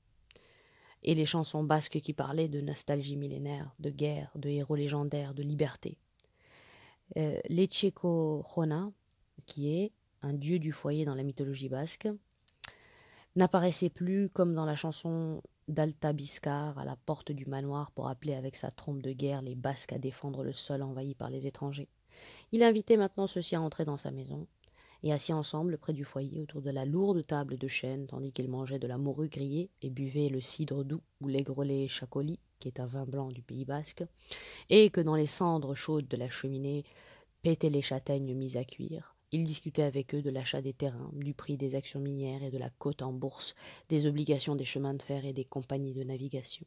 et 1.03 1.15
les 1.15 1.25
chansons 1.25 1.63
basques 1.63 1.99
qui 1.99 2.13
parlaient 2.13 2.47
de 2.47 2.61
nostalgie 2.61 3.17
millénaire, 3.17 3.73
de 3.79 3.89
guerre, 3.89 4.31
de 4.35 4.49
héros 4.49 4.75
légendaires, 4.75 5.33
de 5.33 5.43
liberté. 5.43 5.97
Euh, 7.17 7.39
Lecheko 7.49 8.43
qui 9.45 9.69
est 9.69 9.91
un 10.21 10.33
dieu 10.33 10.59
du 10.59 10.71
foyer 10.71 11.05
dans 11.05 11.15
la 11.15 11.23
mythologie 11.23 11.69
basque, 11.69 12.09
n'apparaissait 13.35 13.89
plus 13.89 14.29
comme 14.29 14.53
dans 14.53 14.65
la 14.65 14.75
chanson 14.75 15.41
d'Alta 15.67 16.13
Biscar 16.13 16.77
à 16.77 16.85
la 16.85 16.95
porte 16.95 17.31
du 17.31 17.45
manoir 17.45 17.91
pour 17.91 18.07
appeler 18.09 18.33
avec 18.33 18.55
sa 18.55 18.71
trompe 18.71 19.01
de 19.01 19.11
guerre 19.11 19.41
les 19.41 19.55
Basques 19.55 19.93
à 19.93 19.99
défendre 19.99 20.43
le 20.43 20.53
sol 20.53 20.81
envahi 20.81 21.13
par 21.13 21.29
les 21.29 21.45
étrangers. 21.45 21.89
Il 22.51 22.63
invitait 22.63 22.97
maintenant 22.97 23.27
ceux-ci 23.27 23.55
à 23.55 23.61
entrer 23.61 23.85
dans 23.85 23.97
sa 23.97 24.11
maison, 24.11 24.47
et 25.03 25.13
assis 25.13 25.33
ensemble 25.33 25.77
près 25.77 25.93
du 25.93 26.03
foyer 26.03 26.39
autour 26.39 26.61
de 26.61 26.69
la 26.69 26.85
lourde 26.85 27.25
table 27.25 27.57
de 27.57 27.67
chêne, 27.67 28.05
tandis 28.05 28.31
qu'ils 28.31 28.49
mangeaient 28.49 28.79
de 28.79 28.87
la 28.87 28.97
morue 28.97 29.29
grillée 29.29 29.69
et 29.81 29.89
buvaient 29.89 30.29
le 30.29 30.41
cidre 30.41 30.83
doux 30.83 31.01
ou 31.21 31.27
l'aigrelet 31.27 31.87
chacoli, 31.87 32.39
qui 32.59 32.67
est 32.67 32.79
un 32.79 32.85
vin 32.85 33.05
blanc 33.05 33.29
du 33.29 33.41
Pays 33.41 33.65
basque, 33.65 34.03
et 34.69 34.89
que 34.89 35.01
dans 35.01 35.15
les 35.15 35.27
cendres 35.27 35.75
chaudes 35.75 36.07
de 36.07 36.17
la 36.17 36.29
cheminée 36.29 36.83
pétaient 37.41 37.69
les 37.69 37.81
châtaignes 37.81 38.33
mises 38.33 38.57
à 38.57 38.63
cuire. 38.63 39.15
Il 39.31 39.43
discutait 39.43 39.83
avec 39.83 40.15
eux 40.15 40.21
de 40.21 40.29
l'achat 40.29 40.61
des 40.61 40.73
terrains, 40.73 41.11
du 41.13 41.33
prix 41.33 41.57
des 41.57 41.75
actions 41.75 41.99
minières 41.99 42.43
et 42.43 42.51
de 42.51 42.57
la 42.57 42.69
cote 42.69 43.01
en 43.01 43.11
bourse, 43.11 43.55
des 43.89 44.05
obligations 44.05 44.55
des 44.55 44.65
chemins 44.65 44.93
de 44.93 45.01
fer 45.01 45.25
et 45.25 45.33
des 45.33 45.43
compagnies 45.43 45.93
de 45.93 46.03
navigation. 46.03 46.65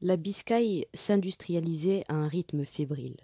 La 0.00 0.16
Biscaye 0.16 0.86
s'industrialisait 0.94 2.04
à 2.08 2.14
un 2.14 2.28
rythme 2.28 2.64
fébrile. 2.64 3.20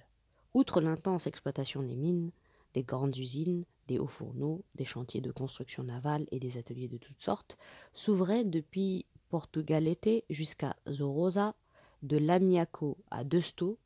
Outre 0.54 0.80
l'intense 0.80 1.26
exploitation 1.26 1.82
des 1.82 1.96
mines, 1.96 2.32
des 2.74 2.82
grandes 2.82 3.16
usines, 3.16 3.64
des 3.88 3.98
hauts 3.98 4.06
fourneaux, 4.06 4.64
des 4.74 4.84
chantiers 4.84 5.20
de 5.20 5.30
construction 5.30 5.82
navale 5.82 6.26
et 6.30 6.38
des 6.38 6.58
ateliers 6.58 6.88
de 6.88 6.98
toutes 6.98 7.20
sortes, 7.20 7.56
s'ouvraient 7.92 8.44
depuis 8.44 9.06
Portugalete 9.28 10.24
jusqu'à 10.30 10.76
Zorosa, 10.88 11.54
de 12.02 12.16
Lamiaco 12.16 12.98
à 13.10 13.24
Deusto, 13.24 13.78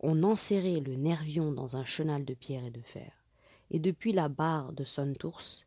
on 0.00 0.22
enserrait 0.22 0.80
le 0.80 0.96
Nervion 0.96 1.52
dans 1.52 1.76
un 1.76 1.84
chenal 1.84 2.24
de 2.24 2.34
pierre 2.34 2.64
et 2.64 2.70
de 2.70 2.82
fer 2.82 3.12
et 3.72 3.78
depuis 3.78 4.12
la 4.12 4.28
barre 4.28 4.72
de 4.72 4.84
Santours 4.84 5.64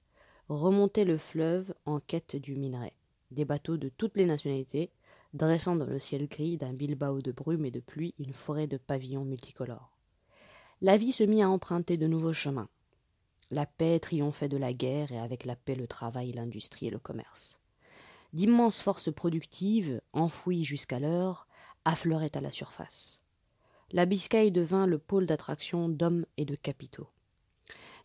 remontait 0.47 1.05
le 1.05 1.17
fleuve 1.17 1.73
en 1.85 1.99
quête 1.99 2.35
du 2.35 2.55
minerai. 2.55 2.93
Des 3.31 3.45
bateaux 3.45 3.77
de 3.77 3.89
toutes 3.89 4.15
les 4.15 4.27
nationalités, 4.27 4.91
dressant 5.33 5.75
dans 5.75 5.87
le 5.87 5.99
ciel 5.99 6.27
gris 6.27 6.55
d'un 6.55 6.71
Bilbao 6.71 7.21
de 7.21 7.31
brume 7.31 7.65
et 7.65 7.71
de 7.71 7.79
pluie 7.79 8.13
une 8.19 8.33
forêt 8.33 8.67
de 8.67 8.77
pavillons 8.77 9.25
multicolores. 9.25 9.97
La 10.81 10.97
vie 10.97 11.11
se 11.11 11.23
mit 11.23 11.41
à 11.41 11.49
emprunter 11.49 11.97
de 11.97 12.05
nouveaux 12.05 12.31
chemins. 12.31 12.69
La 13.51 13.65
paix 13.65 13.99
triomphait 13.99 14.49
de 14.49 14.57
la 14.57 14.73
guerre 14.73 15.11
et 15.11 15.19
avec 15.19 15.45
la 15.45 15.55
paix 15.55 15.75
le 15.75 15.87
travail, 15.87 16.31
l'industrie 16.31 16.87
et 16.87 16.91
le 16.91 16.99
commerce. 16.99 17.59
D'immenses 18.33 18.81
forces 18.81 19.13
productives, 19.13 20.01
enfouies 20.13 20.63
jusqu'alors, 20.63 21.47
affleuraient 21.85 22.35
à 22.35 22.41
la 22.41 22.51
surface. 22.51 23.19
La 23.91 24.05
Biscaye 24.05 24.51
devint 24.51 24.87
le 24.87 24.97
pôle 24.97 25.27
d'attraction 25.27 25.89
d'hommes 25.89 26.25
et 26.37 26.45
de 26.45 26.55
capitaux. 26.55 27.07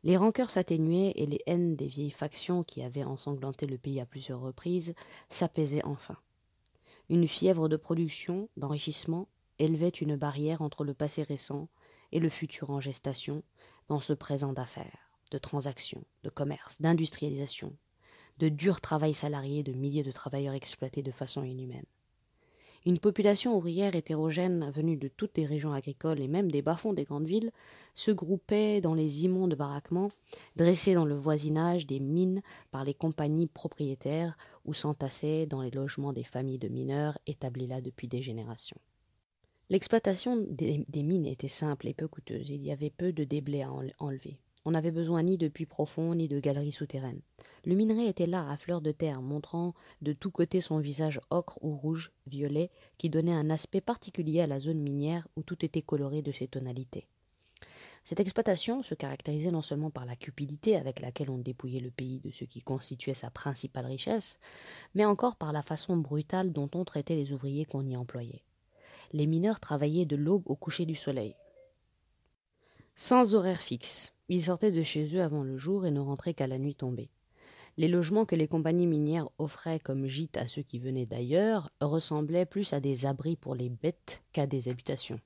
Les 0.02 0.16
rancœurs 0.16 0.50
s'atténuaient 0.50 1.12
et 1.16 1.26
les 1.26 1.40
haines 1.46 1.74
des 1.74 1.86
vieilles 1.86 2.10
factions 2.10 2.62
qui 2.62 2.82
avaient 2.82 3.04
ensanglanté 3.04 3.66
le 3.66 3.78
pays 3.78 4.00
à 4.00 4.06
plusieurs 4.06 4.40
reprises 4.40 4.94
s'apaisaient 5.28 5.84
enfin. 5.84 6.16
Une 7.08 7.26
fièvre 7.26 7.68
de 7.68 7.76
production, 7.76 8.48
d'enrichissement, 8.56 9.26
élevait 9.58 9.88
une 9.88 10.16
barrière 10.16 10.62
entre 10.62 10.84
le 10.84 10.94
passé 10.94 11.22
récent 11.22 11.68
et 12.12 12.20
le 12.20 12.28
futur 12.28 12.70
en 12.70 12.80
gestation 12.80 13.42
dans 13.88 14.00
ce 14.00 14.12
présent 14.12 14.52
d'affaires, 14.52 15.09
de 15.30 15.38
transactions, 15.38 16.04
de 16.24 16.30
commerce, 16.30 16.80
d'industrialisation, 16.80 17.74
de 18.38 18.48
dur 18.48 18.80
travail 18.80 19.14
salarié 19.14 19.62
de 19.62 19.72
milliers 19.72 20.02
de 20.02 20.12
travailleurs 20.12 20.54
exploités 20.54 21.02
de 21.02 21.10
façon 21.10 21.44
inhumaine. 21.44 21.86
Une 22.86 22.98
population 22.98 23.56
ouvrière 23.58 23.94
hétérogène 23.94 24.70
venue 24.70 24.96
de 24.96 25.08
toutes 25.08 25.36
les 25.36 25.44
régions 25.44 25.74
agricoles 25.74 26.20
et 26.20 26.28
même 26.28 26.50
des 26.50 26.62
bas-fonds 26.62 26.94
des 26.94 27.04
grandes 27.04 27.26
villes 27.26 27.50
se 27.94 28.10
groupait 28.10 28.80
dans 28.80 28.94
les 28.94 29.24
immondes 29.24 29.54
baraquements 29.54 30.10
dressés 30.56 30.94
dans 30.94 31.04
le 31.04 31.14
voisinage 31.14 31.86
des 31.86 32.00
mines 32.00 32.40
par 32.70 32.84
les 32.84 32.94
compagnies 32.94 33.48
propriétaires 33.48 34.38
ou 34.64 34.72
s'entassait 34.72 35.44
dans 35.44 35.60
les 35.60 35.70
logements 35.70 36.14
des 36.14 36.22
familles 36.22 36.58
de 36.58 36.68
mineurs 36.68 37.18
établis 37.26 37.66
là 37.66 37.82
depuis 37.82 38.08
des 38.08 38.22
générations. 38.22 38.80
L'exploitation 39.68 40.36
des, 40.48 41.02
mines 41.02 41.26
était 41.26 41.48
simple 41.48 41.86
et 41.86 41.94
peu 41.94 42.08
coûteuse. 42.08 42.48
Il 42.48 42.64
y 42.64 42.72
avait 42.72 42.90
peu 42.90 43.12
de 43.12 43.24
déblais 43.24 43.62
à 43.62 43.70
enlever. 43.98 44.38
On 44.64 44.72
n'avait 44.72 44.90
besoin 44.90 45.22
ni 45.22 45.38
de 45.38 45.48
puits 45.48 45.66
profonds 45.66 46.14
ni 46.14 46.28
de 46.28 46.38
galeries 46.38 46.72
souterraines. 46.72 47.22
Le 47.64 47.74
minerai 47.74 48.06
était 48.08 48.26
là, 48.26 48.48
à 48.50 48.56
fleur 48.56 48.80
de 48.80 48.92
terre, 48.92 49.22
montrant 49.22 49.74
de 50.02 50.12
tous 50.12 50.30
côtés 50.30 50.60
son 50.60 50.78
visage 50.78 51.20
ocre 51.30 51.58
ou 51.62 51.70
rouge, 51.70 52.12
violet, 52.26 52.70
qui 52.98 53.08
donnait 53.08 53.32
un 53.32 53.48
aspect 53.48 53.80
particulier 53.80 54.42
à 54.42 54.46
la 54.46 54.60
zone 54.60 54.80
minière 54.80 55.26
où 55.36 55.42
tout 55.42 55.64
était 55.64 55.82
coloré 55.82 56.20
de 56.20 56.32
ces 56.32 56.46
tonalités. 56.46 57.06
Cette 58.04 58.20
exploitation 58.20 58.82
se 58.82 58.94
caractérisait 58.94 59.50
non 59.50 59.62
seulement 59.62 59.90
par 59.90 60.04
la 60.04 60.16
cupidité 60.16 60.76
avec 60.76 61.00
laquelle 61.00 61.30
on 61.30 61.38
dépouillait 61.38 61.80
le 61.80 61.90
pays 61.90 62.20
de 62.20 62.30
ce 62.30 62.44
qui 62.44 62.60
constituait 62.60 63.14
sa 63.14 63.30
principale 63.30 63.86
richesse, 63.86 64.38
mais 64.94 65.04
encore 65.04 65.36
par 65.36 65.52
la 65.52 65.62
façon 65.62 65.96
brutale 65.96 66.52
dont 66.52 66.68
on 66.74 66.84
traitait 66.84 67.16
les 67.16 67.32
ouvriers 67.32 67.66
qu'on 67.66 67.86
y 67.86 67.96
employait. 67.96 68.42
Les 69.12 69.26
mineurs 69.26 69.60
travaillaient 69.60 70.06
de 70.06 70.16
l'aube 70.16 70.42
au 70.46 70.56
coucher 70.56 70.86
du 70.86 70.94
soleil. 70.94 71.34
Sans 72.94 73.34
horaire 73.34 73.60
fixe, 73.60 74.12
ils 74.30 74.44
sortaient 74.44 74.72
de 74.72 74.82
chez 74.82 75.16
eux 75.16 75.22
avant 75.22 75.42
le 75.42 75.58
jour 75.58 75.84
et 75.84 75.90
ne 75.90 76.00
rentraient 76.00 76.34
qu'à 76.34 76.46
la 76.46 76.58
nuit 76.58 76.74
tombée. 76.74 77.10
Les 77.76 77.88
logements 77.88 78.24
que 78.24 78.36
les 78.36 78.48
compagnies 78.48 78.86
minières 78.86 79.28
offraient 79.38 79.78
comme 79.80 80.06
gîtes 80.06 80.36
à 80.36 80.46
ceux 80.46 80.62
qui 80.62 80.78
venaient 80.78 81.06
d'ailleurs 81.06 81.70
ressemblaient 81.80 82.46
plus 82.46 82.72
à 82.72 82.80
des 82.80 83.06
abris 83.06 83.36
pour 83.36 83.54
les 83.54 83.68
bêtes 83.68 84.22
qu'à 84.32 84.46
des 84.46 84.68
habitations. 84.68 85.20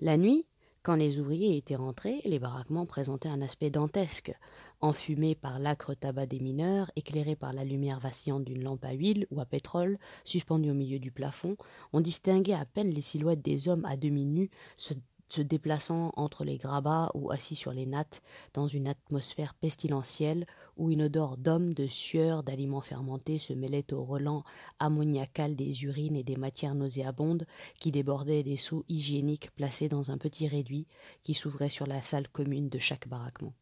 La 0.00 0.16
nuit, 0.16 0.46
quand 0.82 0.96
les 0.96 1.20
ouvriers 1.20 1.56
étaient 1.56 1.76
rentrés, 1.76 2.20
les 2.24 2.40
baraquements 2.40 2.86
présentaient 2.86 3.28
un 3.28 3.40
aspect 3.40 3.70
dantesque, 3.70 4.32
enfumés 4.80 5.36
par 5.36 5.60
l'acre 5.60 5.94
tabac 5.94 6.26
des 6.26 6.40
mineurs, 6.40 6.90
éclairés 6.96 7.36
par 7.36 7.52
la 7.52 7.62
lumière 7.62 8.00
vacillante 8.00 8.44
d'une 8.44 8.64
lampe 8.64 8.84
à 8.84 8.90
huile 8.90 9.28
ou 9.30 9.40
à 9.40 9.46
pétrole, 9.46 9.98
suspendue 10.24 10.72
au 10.72 10.74
milieu 10.74 10.98
du 10.98 11.12
plafond, 11.12 11.56
on 11.92 12.00
distinguait 12.00 12.54
à 12.54 12.64
peine 12.64 12.90
les 12.90 13.00
silhouettes 13.00 13.42
des 13.42 13.68
hommes 13.68 13.84
à 13.84 13.96
demi 13.96 14.24
nus 14.24 14.50
se 14.76 14.94
se 15.32 15.40
déplaçant 15.40 16.12
entre 16.16 16.44
les 16.44 16.58
grabats 16.58 17.10
ou 17.14 17.32
assis 17.32 17.56
sur 17.56 17.72
les 17.72 17.86
nattes 17.86 18.20
dans 18.52 18.68
une 18.68 18.86
atmosphère 18.86 19.54
pestilentielle 19.54 20.46
où 20.76 20.90
une 20.90 21.04
odeur 21.04 21.38
d'homme, 21.38 21.72
de 21.72 21.86
sueur, 21.86 22.42
d'aliments 22.42 22.82
fermentés 22.82 23.38
se 23.38 23.54
mêlait 23.54 23.94
au 23.94 24.04
relent 24.04 24.44
ammoniacal 24.78 25.56
des 25.56 25.84
urines 25.84 26.16
et 26.16 26.22
des 26.22 26.36
matières 26.36 26.74
nauséabondes 26.74 27.46
qui 27.78 27.90
débordaient 27.90 28.42
des 28.42 28.58
seaux 28.58 28.84
hygiéniques 28.90 29.50
placés 29.52 29.88
dans 29.88 30.10
un 30.10 30.18
petit 30.18 30.48
réduit 30.48 30.86
qui 31.22 31.32
s'ouvrait 31.32 31.70
sur 31.70 31.86
la 31.86 32.02
salle 32.02 32.28
commune 32.28 32.68
de 32.68 32.78
chaque 32.78 33.08
baraquement. 33.08 33.54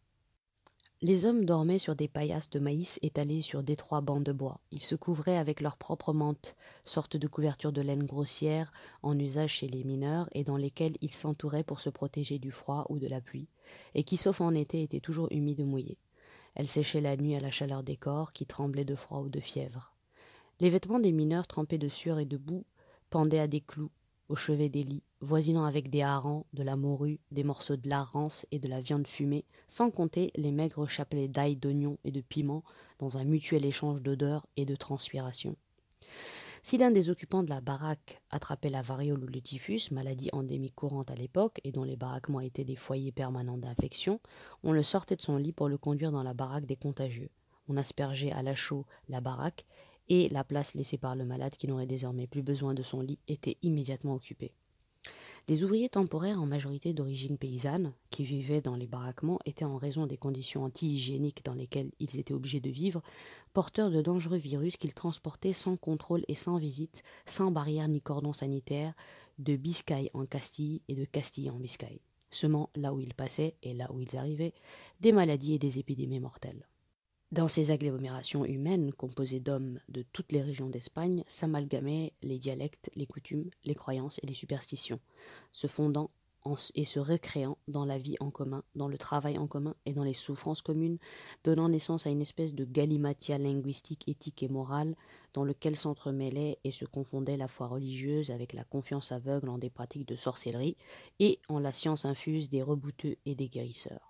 Les 1.02 1.24
hommes 1.24 1.46
dormaient 1.46 1.78
sur 1.78 1.96
des 1.96 2.08
paillasses 2.08 2.50
de 2.50 2.58
maïs 2.58 2.98
étalées 3.00 3.40
sur 3.40 3.62
d'étroits 3.62 4.02
bancs 4.02 4.22
de 4.22 4.32
bois. 4.32 4.60
Ils 4.70 4.82
se 4.82 4.94
couvraient 4.94 5.38
avec 5.38 5.62
leur 5.62 5.78
propre 5.78 6.12
mante, 6.12 6.54
sorte 6.84 7.16
de 7.16 7.26
couverture 7.26 7.72
de 7.72 7.80
laine 7.80 8.04
grossière 8.04 8.70
en 9.02 9.18
usage 9.18 9.50
chez 9.50 9.66
les 9.66 9.82
mineurs 9.82 10.28
et 10.32 10.44
dans 10.44 10.58
lesquelles 10.58 10.98
ils 11.00 11.12
s'entouraient 11.12 11.64
pour 11.64 11.80
se 11.80 11.88
protéger 11.88 12.38
du 12.38 12.50
froid 12.50 12.84
ou 12.90 12.98
de 12.98 13.06
la 13.06 13.22
pluie, 13.22 13.48
et 13.94 14.04
qui, 14.04 14.18
sauf 14.18 14.42
en 14.42 14.54
été, 14.54 14.82
étaient 14.82 15.00
toujours 15.00 15.28
humides 15.30 15.62
ou 15.62 15.64
mouillées. 15.64 15.96
Elles 16.54 16.68
séchaient 16.68 17.00
la 17.00 17.16
nuit 17.16 17.34
à 17.34 17.40
la 17.40 17.50
chaleur 17.50 17.82
des 17.82 17.96
corps 17.96 18.34
qui 18.34 18.44
tremblaient 18.44 18.84
de 18.84 18.94
froid 18.94 19.20
ou 19.20 19.30
de 19.30 19.40
fièvre. 19.40 19.94
Les 20.60 20.68
vêtements 20.68 21.00
des 21.00 21.12
mineurs 21.12 21.46
trempés 21.46 21.78
de 21.78 21.88
sueur 21.88 22.18
et 22.18 22.26
de 22.26 22.36
boue 22.36 22.66
pendaient 23.08 23.40
à 23.40 23.46
des 23.46 23.62
clous 23.62 23.90
au 24.28 24.36
chevet 24.36 24.68
des 24.68 24.82
lits, 24.82 25.02
voisinant 25.20 25.64
avec 25.64 25.90
des 25.90 26.02
harengs, 26.02 26.44
de 26.52 26.62
la 26.62 26.76
morue, 26.76 27.20
des 27.30 27.44
morceaux 27.44 27.76
de 27.76 27.88
lard 27.88 28.12
rance 28.12 28.46
et 28.50 28.59
de 28.59 28.68
la 28.68 28.80
viande 28.80 29.06
fumée, 29.06 29.44
sans 29.68 29.90
compter 29.90 30.30
les 30.37 30.52
maigres 30.52 30.88
chapelets 30.88 31.28
d'ail, 31.28 31.56
d'oignons 31.56 31.98
et 32.04 32.11
de 32.11 32.20
piments 32.20 32.64
dans 32.98 33.18
un 33.18 33.24
mutuel 33.24 33.64
échange 33.64 34.02
d'odeurs 34.02 34.46
et 34.56 34.64
de 34.64 34.76
transpiration. 34.76 35.56
Si 36.62 36.76
l'un 36.76 36.90
des 36.90 37.09
occupants 37.09 37.42
de 37.42 37.48
la 37.48 37.62
baraque 37.62 38.20
attrapait 38.30 38.68
la 38.68 38.83
variole 38.83 39.24
ou 39.24 39.26
le 39.26 39.40
typhus, 39.40 39.90
maladie 39.92 40.28
endémique 40.33 40.74
courante 40.74 41.11
à 41.11 41.14
l'époque 41.14 41.59
et 41.64 41.72
dont 41.72 41.85
les 41.85 41.96
baraquements 41.96 42.40
étaient 42.40 42.64
des 42.64 42.76
foyers 42.76 43.12
permanents 43.12 43.56
d'infection, 43.56 44.20
on 44.62 44.72
le 44.72 44.83
sortait 44.83 45.16
de 45.16 45.22
son 45.22 45.38
lit 45.38 45.52
pour 45.52 45.68
le 45.68 45.78
conduire 45.78 46.12
dans 46.12 46.22
la 46.22 46.35
baraque 46.35 46.66
des 46.66 46.76
contagieux. 46.76 47.30
On 47.68 47.78
aspergeait 47.78 48.33
à 48.33 48.42
la 48.42 48.54
chaux 48.54 48.85
la 49.09 49.22
baraque 49.22 49.64
et 50.09 50.28
la 50.28 50.44
place 50.44 50.74
laissée 50.74 50.98
par 50.98 51.16
le 51.16 51.24
malade 51.24 51.56
qui 51.56 51.66
n'aurait 51.66 51.87
désormais 51.87 52.26
plus 52.26 52.42
besoin 52.42 52.74
de 52.74 52.83
son 52.83 53.00
lit 53.00 53.18
était 53.26 53.56
immédiatement 53.62 54.14
occupée. 54.14 54.52
Les 55.50 55.64
ouvriers 55.64 55.88
temporaires, 55.88 56.40
en 56.40 56.46
majorité 56.46 56.92
d'origine 56.92 57.36
paysanne, 57.36 57.92
qui 58.10 58.22
vivaient 58.22 58.60
dans 58.60 58.76
les 58.76 58.86
baraquements, 58.86 59.40
étaient 59.44 59.64
en 59.64 59.78
raison 59.78 60.06
des 60.06 60.16
conditions 60.16 60.62
anti-hygiéniques 60.62 61.44
dans 61.44 61.54
lesquelles 61.54 61.90
ils 61.98 62.20
étaient 62.20 62.34
obligés 62.34 62.60
de 62.60 62.70
vivre, 62.70 63.02
porteurs 63.52 63.90
de 63.90 64.00
dangereux 64.00 64.36
virus 64.36 64.76
qu'ils 64.76 64.94
transportaient 64.94 65.52
sans 65.52 65.76
contrôle 65.76 66.22
et 66.28 66.36
sans 66.36 66.56
visite, 66.56 67.02
sans 67.26 67.50
barrière 67.50 67.88
ni 67.88 68.00
cordon 68.00 68.32
sanitaire, 68.32 68.94
de 69.40 69.56
Biscaye 69.56 70.10
en 70.14 70.24
Castille 70.24 70.82
et 70.86 70.94
de 70.94 71.04
Castille 71.04 71.50
en 71.50 71.58
Biscaye, 71.58 72.00
semant 72.30 72.70
là 72.76 72.94
où 72.94 73.00
ils 73.00 73.14
passaient 73.14 73.56
et 73.64 73.74
là 73.74 73.90
où 73.92 73.98
ils 73.98 74.16
arrivaient 74.16 74.54
des 75.00 75.10
maladies 75.10 75.54
et 75.54 75.58
des 75.58 75.80
épidémies 75.80 76.20
mortelles. 76.20 76.69
Dans 77.33 77.47
ces 77.47 77.71
agglomérations 77.71 78.45
humaines, 78.45 78.93
composées 78.93 79.38
d'hommes 79.38 79.79
de 79.88 80.03
toutes 80.12 80.33
les 80.33 80.43
régions 80.43 80.69
d'Espagne, 80.69 81.23
s'amalgamaient 81.29 82.12
les 82.23 82.40
dialectes, 82.40 82.90
les 82.97 83.07
coutumes, 83.07 83.49
les 83.64 83.77
croyances 83.77 84.19
et 84.25 84.27
les 84.27 84.35
superstitions, 84.35 84.99
se 85.53 85.69
fondant 85.69 86.11
et 86.75 86.87
se 86.87 86.99
recréant 86.99 87.57
dans 87.69 87.85
la 87.85 87.99
vie 87.99 88.16
en 88.19 88.33
commun, 88.33 88.64
dans 88.75 88.88
le 88.88 88.99
travail 88.99 89.38
en 89.38 89.47
commun 89.47 89.77
et 89.87 89.93
dans 89.93 90.03
les 90.03 90.14
souffrances 90.14 90.61
communes, 90.61 90.99
donnant 91.45 91.69
naissance 91.69 92.05
à 92.05 92.11
une 92.11 92.23
espèce 92.23 92.53
de 92.53 92.64
galimatia 92.64 93.38
linguistique, 93.38 94.09
éthique 94.09 94.43
et 94.43 94.49
morale, 94.49 94.97
dans 95.33 95.45
lequel 95.45 95.77
s'entremêlait 95.77 96.59
et 96.64 96.73
se 96.73 96.85
confondait 96.85 97.37
la 97.37 97.47
foi 97.47 97.69
religieuse 97.69 98.33
avec 98.33 98.55
la 98.55 98.64
confiance 98.64 99.12
aveugle 99.12 99.51
en 99.51 99.59
des 99.59 99.71
pratiques 99.71 100.09
de 100.09 100.16
sorcellerie 100.16 100.77
et 101.21 101.38
en 101.49 101.61
la 101.61 101.73
science 101.73 102.05
infuse 102.05 102.49
des 102.49 102.62
rebouteux 102.62 103.19
et 103.25 103.37
des 103.37 103.49
guérisseurs. 103.49 104.10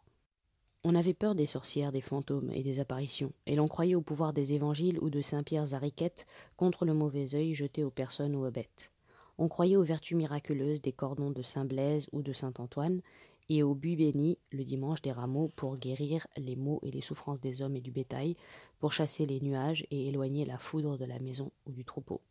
On 0.83 0.95
avait 0.95 1.12
peur 1.12 1.35
des 1.35 1.45
sorcières, 1.45 1.93
des 1.93 2.01
fantômes 2.01 2.51
et 2.55 2.62
des 2.62 2.81
apparitions, 2.81 3.33
et 3.45 3.55
l'on 3.55 3.69
croyait 3.69 3.95
au 3.95 4.01
pouvoir 4.01 4.33
des 4.33 4.55
évangiles 4.55 4.99
ou 5.03 5.11
de 5.11 5.21
Saint 5.21 5.43
Pierre 5.43 5.66
Zariquette 5.66 6.25
contre 6.57 6.87
le 6.87 6.95
mauvais 6.95 7.35
œil 7.35 7.55
jeté 7.55 7.85
aux 7.85 7.90
personnes 7.90 8.35
ou 8.35 8.47
aux 8.47 8.51
bêtes. 8.51 8.88
On 9.37 9.49
croyait 9.49 9.77
aux 9.77 9.85
vertus 9.85 10.16
miraculeuses 10.16 10.81
des 10.81 10.93
cordons 10.93 11.33
de 11.33 11.43
Saint 11.43 11.66
Blaise 11.66 12.07
ou 12.12 12.23
de 12.23 12.33
Saint 12.33 12.55
Antoine, 12.57 13.03
et 13.51 13.62
au 13.62 13.75
buis 13.75 13.97
béni 13.97 14.38
le 14.53 14.64
dimanche 14.64 15.03
des 15.03 15.12
rameaux 15.12 15.51
pour 15.55 15.77
guérir 15.77 16.27
les 16.38 16.57
maux 16.57 16.81
et 16.83 16.90
les 16.90 17.03
souffrances 17.03 17.40
des 17.43 17.61
hommes 17.61 17.77
et 17.77 17.83
du 17.83 17.90
bétail, 17.90 18.35
pour 18.79 18.95
chasser 18.95 19.27
les 19.27 19.40
nuages 19.40 19.87
et 19.90 20.09
éloigner 20.09 20.47
la 20.47 20.57
foudre 20.57 20.97
de 20.97 21.05
la 21.05 21.19
maison 21.19 21.51
ou 21.66 21.73
du 21.73 21.85
troupeau. 21.85 22.23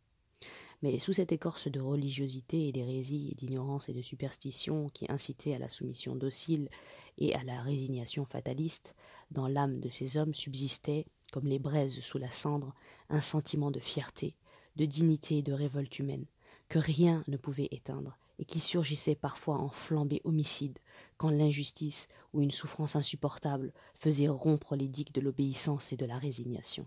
Mais 0.82 0.98
sous 0.98 1.12
cette 1.12 1.32
écorce 1.32 1.68
de 1.68 1.80
religiosité 1.80 2.66
et 2.66 2.72
d'hérésie 2.72 3.28
et 3.30 3.34
d'ignorance 3.34 3.90
et 3.90 3.92
de 3.92 4.00
superstition 4.00 4.88
qui 4.88 5.04
incitait 5.10 5.54
à 5.54 5.58
la 5.58 5.68
soumission 5.68 6.16
docile 6.16 6.70
et 7.20 7.34
à 7.34 7.44
la 7.44 7.62
résignation 7.62 8.24
fataliste, 8.24 8.94
dans 9.30 9.46
l'âme 9.46 9.80
de 9.80 9.90
ces 9.90 10.16
hommes 10.16 10.34
subsistait, 10.34 11.06
comme 11.32 11.46
les 11.46 11.58
braises 11.58 12.00
sous 12.00 12.18
la 12.18 12.30
cendre, 12.30 12.74
un 13.08 13.20
sentiment 13.20 13.70
de 13.70 13.78
fierté, 13.78 14.34
de 14.76 14.86
dignité 14.86 15.38
et 15.38 15.42
de 15.42 15.52
révolte 15.52 15.98
humaine, 15.98 16.26
que 16.68 16.78
rien 16.78 17.22
ne 17.28 17.36
pouvait 17.36 17.68
éteindre, 17.70 18.16
et 18.38 18.44
qui 18.44 18.58
surgissait 18.58 19.14
parfois 19.14 19.58
en 19.58 19.68
flambée 19.68 20.22
homicide, 20.24 20.78
quand 21.18 21.30
l'injustice 21.30 22.08
ou 22.32 22.40
une 22.40 22.50
souffrance 22.50 22.96
insupportable 22.96 23.72
faisait 23.94 24.28
rompre 24.28 24.74
les 24.74 24.88
digues 24.88 25.12
de 25.12 25.20
l'obéissance 25.20 25.92
et 25.92 25.96
de 25.96 26.06
la 26.06 26.16
résignation. 26.16 26.86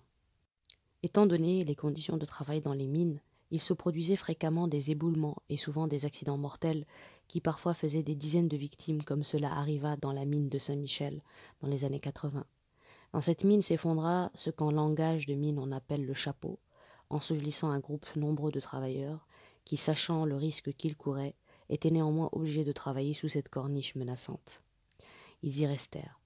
Étant 1.04 1.28
donné 1.28 1.63
les 1.63 1.76
conditions 1.76 2.17
de 2.17 2.26
travail 2.26 2.62
dans 2.62 2.74
les 2.74 2.88
mines, 2.88 3.19
il 3.52 3.62
se 3.62 3.74
produisait 3.74 4.15
fréquemment 4.15 4.67
des 4.67 4.89
éboulements 4.89 5.38
et 5.48 5.58
souvent 5.58 5.86
des 5.86 6.06
accidents 6.06 6.39
mortels 6.39 6.86
parfois 7.41 7.74
faisaient 7.74 8.04
des 8.04 8.15
dizaines 8.15 8.48
de 8.48 8.58
victimes 8.58 9.04
comme 9.04 9.24
cela 9.24 9.52
arriva 9.52 9.96
dans 9.98 10.12
la 10.12 10.26
mine 10.26 10.50
de 10.50 10.58
Saint-Michel 10.58 11.22
dans 11.62 11.67
les 11.67 11.86
années 11.86 12.00
80. 12.00 12.46
Dans 13.13 13.22
cette 13.22 13.43
mine 13.43 13.62
s'effondra 13.62 14.32
ce 14.36 14.50
qu'en 14.50 14.72
langage 14.72 15.26
de 15.26 15.36
mine 15.36 15.60
on 15.60 15.72
appelle 15.72 16.06
le 16.06 16.13
chapeau, 16.13 16.60
ensevelissant 17.10 17.69
un 17.69 17.80
groupe 17.80 18.08
nombreux 18.15 18.52
de 18.52 18.60
travailleurs 18.60 19.24
qui, 19.65 19.78
sachant 19.78 20.26
le 20.26 20.36
risque 20.36 20.74
qu'ils 20.74 20.98
couraient, 20.98 21.36
étaient 21.69 21.91
néanmoins 21.91 22.30
obligés 22.32 22.65
de 22.65 22.72
travailler 22.72 23.13
sous 23.13 23.30
cette 23.30 23.50
corniche 23.50 23.96
menaçante. 23.96 24.63
Ils 25.41 25.60
y 25.60 25.65
restèrent. 25.65 26.19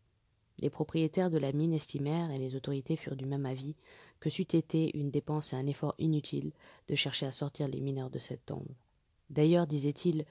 Les 0.60 0.70
propriétaires 0.72 1.30
de 1.30 1.38
la 1.38 1.52
mine 1.52 1.74
estimèrent, 1.74 2.32
et 2.32 2.39
les 2.39 2.56
autorités 2.56 2.96
furent 2.96 3.15
du 3.15 3.28
même 3.28 3.46
avis, 3.46 3.76
que 4.20 4.30
c'eût 4.30 4.41
été 4.41 4.98
une 4.98 5.12
dépense 5.12 5.54
et 5.54 5.56
un 5.56 5.67
effort 5.67 5.93
inutile 6.00 6.52
de 6.88 6.96
chercher 6.96 7.28
à 7.28 7.32
sortir 7.32 7.67
les 7.67 7.80
mineurs 7.80 8.10
de 8.10 8.17
cette 8.17 8.46
tombe. 8.46 8.67
D'ailleurs, 9.30 9.67
disait-il, 9.67 10.26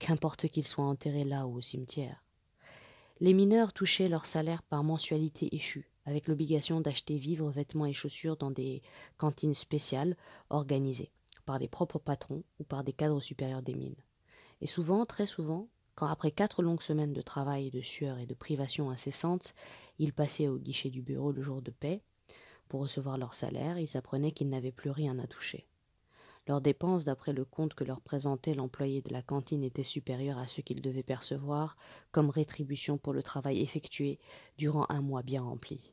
qu'importe 0.00 0.48
qu'ils 0.48 0.66
soient 0.66 0.86
enterrés 0.86 1.22
là 1.22 1.46
ou 1.46 1.58
au 1.58 1.60
cimetière. 1.60 2.24
Les 3.20 3.34
mineurs 3.34 3.72
touchaient 3.72 4.08
leur 4.08 4.26
salaire 4.26 4.64
par 4.64 4.82
mensualité 4.82 5.54
échue, 5.54 5.92
avec 6.06 6.26
l'obligation 6.26 6.80
d'acheter 6.80 7.16
vivres, 7.16 7.50
vêtements 7.50 7.86
et 7.86 7.92
chaussures 7.92 8.36
dans 8.36 8.50
des 8.50 8.82
cantines 9.18 9.54
spéciales 9.54 10.16
organisées 10.48 11.12
par 11.46 11.58
les 11.58 11.68
propres 11.68 11.98
patrons 11.98 12.42
ou 12.58 12.64
par 12.64 12.82
des 12.82 12.92
cadres 12.92 13.20
supérieurs 13.20 13.62
des 13.62 13.74
mines. 13.74 14.02
Et 14.60 14.66
souvent, 14.66 15.06
très 15.06 15.26
souvent, 15.26 15.68
quand 15.94 16.06
après 16.06 16.30
quatre 16.30 16.62
longues 16.62 16.82
semaines 16.82 17.12
de 17.12 17.22
travail, 17.22 17.70
de 17.70 17.82
sueur 17.82 18.18
et 18.18 18.26
de 18.26 18.34
privations 18.34 18.90
incessantes, 18.90 19.54
ils 19.98 20.12
passaient 20.12 20.48
au 20.48 20.58
guichet 20.58 20.90
du 20.90 21.02
bureau 21.02 21.32
le 21.32 21.42
jour 21.42 21.60
de 21.62 21.70
paix, 21.70 22.02
pour 22.70 22.82
recevoir 22.82 23.18
leur 23.18 23.34
salaire, 23.34 23.78
ils 23.78 23.96
apprenaient 23.96 24.30
qu'ils 24.30 24.48
n'avaient 24.48 24.70
plus 24.70 24.90
rien 24.90 25.18
à 25.18 25.26
toucher. 25.26 25.66
Leurs 26.50 26.60
dépenses, 26.60 27.04
d'après 27.04 27.32
le 27.32 27.44
compte 27.44 27.74
que 27.74 27.84
leur 27.84 28.00
présentait 28.00 28.54
l'employé 28.54 29.02
de 29.02 29.12
la 29.12 29.22
cantine, 29.22 29.62
étaient 29.62 29.84
supérieures 29.84 30.38
à 30.38 30.48
ce 30.48 30.60
qu'ils 30.60 30.82
devaient 30.82 31.04
percevoir 31.04 31.76
comme 32.10 32.28
rétribution 32.28 32.98
pour 32.98 33.12
le 33.12 33.22
travail 33.22 33.60
effectué 33.60 34.18
durant 34.58 34.84
un 34.88 35.00
mois 35.00 35.22
bien 35.22 35.42
rempli. 35.42 35.92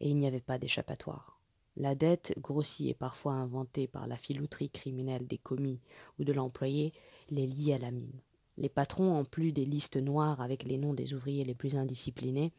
Et 0.00 0.10
il 0.10 0.16
n'y 0.16 0.26
avait 0.26 0.40
pas 0.40 0.58
d'échappatoire. 0.58 1.38
La 1.76 1.94
dette, 1.94 2.34
grossie 2.40 2.88
et 2.88 2.94
parfois 2.94 3.34
inventée 3.34 3.86
par 3.86 4.08
la 4.08 4.16
filouterie 4.16 4.70
criminelle 4.70 5.28
des 5.28 5.38
commis 5.38 5.80
ou 6.18 6.24
de 6.24 6.32
l'employé, 6.32 6.92
les 7.30 7.46
liait 7.46 7.74
à 7.74 7.78
la 7.78 7.92
mine. 7.92 8.22
Les 8.56 8.68
patrons, 8.68 9.16
en 9.16 9.24
plus 9.24 9.52
des 9.52 9.66
listes 9.66 9.98
noires 9.98 10.40
avec 10.40 10.64
les 10.64 10.78
noms 10.78 10.94
des 10.94 11.14
ouvriers 11.14 11.44
les 11.44 11.54
plus 11.54 11.76
indisciplinés, 11.76 12.52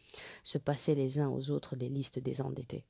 se 0.45 0.57
passaient 0.57 0.95
les 0.95 1.19
uns 1.19 1.27
aux 1.27 1.49
autres 1.49 1.75
des 1.75 1.89
listes 1.89 2.19
des 2.19 2.41
endettés. 2.41 2.85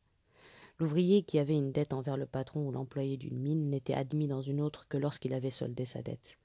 L'ouvrier 0.78 1.24
qui 1.24 1.40
avait 1.40 1.56
une 1.56 1.72
dette 1.72 1.94
envers 1.94 2.18
le 2.18 2.26
patron 2.26 2.68
ou 2.68 2.72
l'employé 2.72 3.16
d'une 3.16 3.40
mine 3.40 3.70
n'était 3.70 3.94
admis 3.94 4.28
dans 4.28 4.42
une 4.42 4.60
autre 4.60 4.88
que 4.90 4.98
lorsqu'il 4.98 5.34
avait 5.34 5.52
soldé 5.52 5.86
sa 5.86 6.02
dette. 6.02 6.38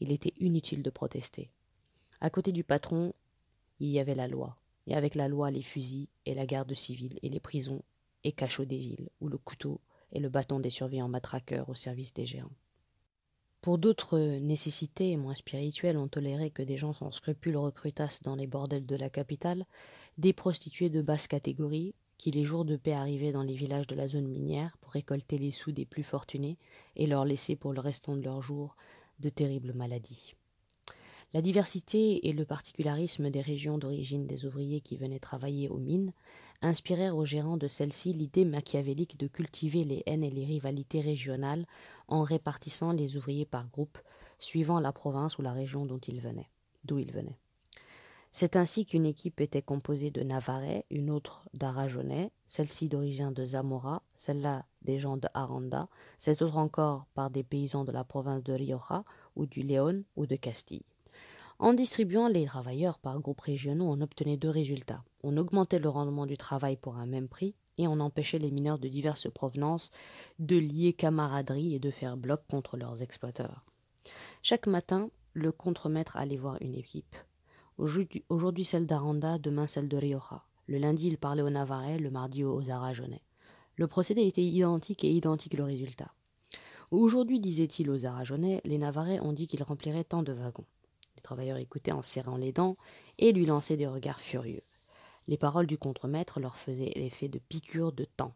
Il 0.00 0.12
était 0.12 0.34
inutile 0.38 0.82
de 0.82 0.90
protester. 0.90 1.50
À 2.20 2.28
côté 2.28 2.52
du 2.52 2.64
patron, 2.64 3.14
il 3.80 3.88
y 3.88 3.98
avait 3.98 4.14
la 4.14 4.28
loi, 4.28 4.56
et 4.86 4.94
avec 4.94 5.14
la 5.14 5.28
loi 5.28 5.50
les 5.50 5.62
fusils 5.62 6.08
et 6.26 6.34
la 6.34 6.46
garde 6.46 6.74
civile 6.74 7.18
et 7.22 7.28
les 7.28 7.40
prisons 7.40 7.82
et 8.24 8.32
cachots 8.32 8.64
des 8.64 8.78
villes, 8.78 9.08
où 9.20 9.28
le 9.28 9.38
couteau 9.38 9.80
et 10.12 10.20
le 10.20 10.28
bâton 10.28 10.60
des 10.60 10.70
surveillants 10.70 11.08
matraqueurs 11.08 11.68
au 11.68 11.74
service 11.74 12.12
des 12.12 12.26
géants. 12.26 12.52
Pour 13.62 13.78
d'autres 13.78 14.18
nécessités 14.40 15.16
moins 15.16 15.34
spirituelles, 15.34 15.96
on 15.96 16.08
tolérait 16.08 16.50
que 16.50 16.62
des 16.62 16.76
gens 16.76 16.92
sans 16.92 17.10
scrupules 17.10 17.56
recrutassent 17.56 18.22
dans 18.22 18.34
les 18.34 18.48
bordels 18.48 18.86
de 18.86 18.96
la 18.96 19.08
capitale 19.08 19.66
des 20.18 20.32
prostituées 20.32 20.90
de 20.90 21.00
basse 21.00 21.28
catégorie 21.28 21.94
qui 22.22 22.30
les 22.30 22.44
jours 22.44 22.64
de 22.64 22.76
paix 22.76 22.92
arrivaient 22.92 23.32
dans 23.32 23.42
les 23.42 23.56
villages 23.56 23.88
de 23.88 23.96
la 23.96 24.06
zone 24.06 24.28
minière 24.28 24.76
pour 24.80 24.92
récolter 24.92 25.38
les 25.38 25.50
sous 25.50 25.72
des 25.72 25.84
plus 25.84 26.04
fortunés 26.04 26.56
et 26.94 27.08
leur 27.08 27.24
laisser 27.24 27.56
pour 27.56 27.72
le 27.72 27.80
restant 27.80 28.16
de 28.16 28.22
leurs 28.22 28.42
jours 28.42 28.76
de 29.18 29.28
terribles 29.28 29.72
maladies. 29.74 30.36
La 31.34 31.42
diversité 31.42 32.28
et 32.28 32.32
le 32.32 32.44
particularisme 32.44 33.28
des 33.28 33.40
régions 33.40 33.76
d'origine 33.76 34.28
des 34.28 34.44
ouvriers 34.44 34.80
qui 34.80 34.96
venaient 34.96 35.18
travailler 35.18 35.68
aux 35.68 35.80
mines 35.80 36.12
inspirèrent 36.60 37.16
aux 37.16 37.24
gérants 37.24 37.56
de 37.56 37.66
celles-ci 37.66 38.12
l'idée 38.12 38.44
machiavélique 38.44 39.18
de 39.18 39.26
cultiver 39.26 39.82
les 39.82 40.04
haines 40.06 40.22
et 40.22 40.30
les 40.30 40.44
rivalités 40.44 41.00
régionales 41.00 41.66
en 42.06 42.22
répartissant 42.22 42.92
les 42.92 43.16
ouvriers 43.16 43.46
par 43.46 43.66
groupe, 43.66 43.98
suivant 44.38 44.78
la 44.78 44.92
province 44.92 45.38
ou 45.38 45.42
la 45.42 45.50
région 45.50 45.88
ils 46.06 46.20
venaient, 46.20 46.50
d'où 46.84 47.00
ils 47.00 47.10
venaient. 47.10 47.40
C'est 48.34 48.56
ainsi 48.56 48.86
qu'une 48.86 49.04
équipe 49.04 49.42
était 49.42 49.60
composée 49.60 50.10
de 50.10 50.22
Navarrais, 50.22 50.86
une 50.90 51.10
autre 51.10 51.46
d'Arajonais, 51.52 52.32
celle-ci 52.46 52.88
d'origine 52.88 53.34
de 53.34 53.44
Zamora, 53.44 54.02
celle-là 54.14 54.64
des 54.80 54.98
gens 54.98 55.18
de 55.18 55.28
Aranda, 55.34 55.84
cette 56.18 56.40
autre 56.40 56.56
encore 56.56 57.04
par 57.12 57.28
des 57.28 57.42
paysans 57.42 57.84
de 57.84 57.92
la 57.92 58.04
province 58.04 58.42
de 58.42 58.54
Rioja 58.54 59.04
ou 59.36 59.44
du 59.44 59.60
Léon 59.60 60.04
ou 60.16 60.24
de 60.24 60.36
Castille. 60.36 60.86
En 61.58 61.74
distribuant 61.74 62.26
les 62.26 62.46
travailleurs 62.46 62.98
par 62.98 63.20
groupes 63.20 63.42
régionaux, 63.42 63.92
on 63.92 64.00
obtenait 64.00 64.38
deux 64.38 64.48
résultats. 64.48 65.04
On 65.22 65.36
augmentait 65.36 65.78
le 65.78 65.90
rendement 65.90 66.24
du 66.24 66.38
travail 66.38 66.76
pour 66.76 66.96
un 66.96 67.06
même 67.06 67.28
prix 67.28 67.54
et 67.76 67.86
on 67.86 68.00
empêchait 68.00 68.38
les 68.38 68.50
mineurs 68.50 68.78
de 68.78 68.88
diverses 68.88 69.30
provenances 69.30 69.90
de 70.38 70.56
lier 70.56 70.94
camaraderie 70.94 71.74
et 71.74 71.78
de 71.78 71.90
faire 71.90 72.16
bloc 72.16 72.40
contre 72.50 72.78
leurs 72.78 73.02
exploiteurs. 73.02 73.62
Chaque 74.42 74.66
matin, 74.66 75.10
le 75.34 75.52
contremaître 75.52 76.16
allait 76.16 76.38
voir 76.38 76.56
une 76.62 76.74
équipe. 76.74 77.14
Aujourd'hui 77.78 78.64
celle 78.64 78.86
d'Aranda, 78.86 79.38
demain 79.38 79.66
celle 79.66 79.88
de 79.88 79.96
Rioja. 79.96 80.44
Le 80.66 80.76
lundi, 80.76 81.08
il 81.08 81.16
parlait 81.16 81.42
aux 81.42 81.50
Navarrais, 81.50 81.98
le 81.98 82.10
mardi 82.10 82.44
aux 82.44 82.70
Aragonais. 82.70 83.22
Le 83.76 83.86
procédé 83.86 84.26
était 84.26 84.44
identique 84.44 85.04
et 85.04 85.10
identique 85.10 85.54
le 85.54 85.64
résultat. 85.64 86.12
Aujourd'hui, 86.90 87.40
disait-il 87.40 87.88
aux 87.88 88.04
Aragonais, 88.04 88.60
les 88.64 88.76
Navarrais 88.76 89.20
ont 89.20 89.32
dit 89.32 89.46
qu'ils 89.46 89.62
rempliraient 89.62 90.04
tant 90.04 90.22
de 90.22 90.32
wagons. 90.32 90.66
Les 91.16 91.22
travailleurs 91.22 91.56
écoutaient 91.56 91.92
en 91.92 92.02
serrant 92.02 92.36
les 92.36 92.52
dents 92.52 92.76
et 93.18 93.32
lui 93.32 93.46
lançaient 93.46 93.78
des 93.78 93.86
regards 93.86 94.20
furieux. 94.20 94.62
Les 95.26 95.38
paroles 95.38 95.66
du 95.66 95.78
contremaître 95.78 96.40
leur 96.40 96.56
faisaient 96.56 96.92
l'effet 96.96 97.28
de 97.28 97.38
piqûres 97.38 97.92
de 97.92 98.04
temps. 98.04 98.34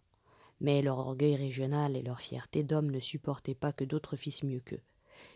Mais 0.61 0.81
leur 0.81 0.99
orgueil 0.99 1.37
régional 1.37 1.95
et 1.95 2.03
leur 2.03 2.23
fierté 2.23 2.63
d'homme 2.63 2.91
ne 2.91 3.01
supportaient 3.01 3.55
pas 3.55 3.73
que 3.73 3.85
d'autres 3.85 4.17
fissent 4.17 4.45
mieux 4.45 4.61
qu'eux. 4.61 4.81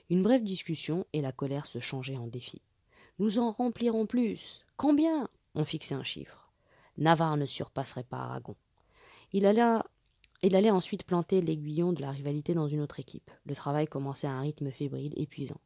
Une 0.09 0.23
brève 0.23 0.43
discussion 0.43 1.05
et 1.13 1.21
la 1.21 1.33
colère 1.33 1.67
se 1.67 1.81
changeait 1.81 2.17
en 2.17 2.27
défi. 2.27 2.63
Nous 3.21 3.39
en 3.39 3.51
remplirons 3.51 4.07
plus. 4.07 4.61
Combien? 4.79 5.29
On 5.55 5.67
fixait 5.67 5.95
un 5.95 6.03
chiffre. 6.03 6.49
Navarre 6.97 7.37
ne 7.37 7.45
surpasserait 7.45 8.03
pas 8.03 8.17
Aragon. 8.17 8.57
Il 9.35 9.45
allait, 9.45 9.79
il 10.41 10.57
allait 10.57 10.71
ensuite 10.71 11.05
planter 11.05 11.43
l'aiguillon 11.43 11.93
de 11.93 12.01
la 12.01 12.13
rivalité 12.13 12.55
dans 12.55 12.67
une 12.67 12.81
autre 12.81 12.99
équipe. 12.99 13.31
Le 13.45 13.55
travail 13.55 13.87
commençait 13.87 14.27
à 14.27 14.33
un 14.33 14.41
rythme 14.41 14.71
fébrile, 14.71 15.13
épuisant. 15.21 15.61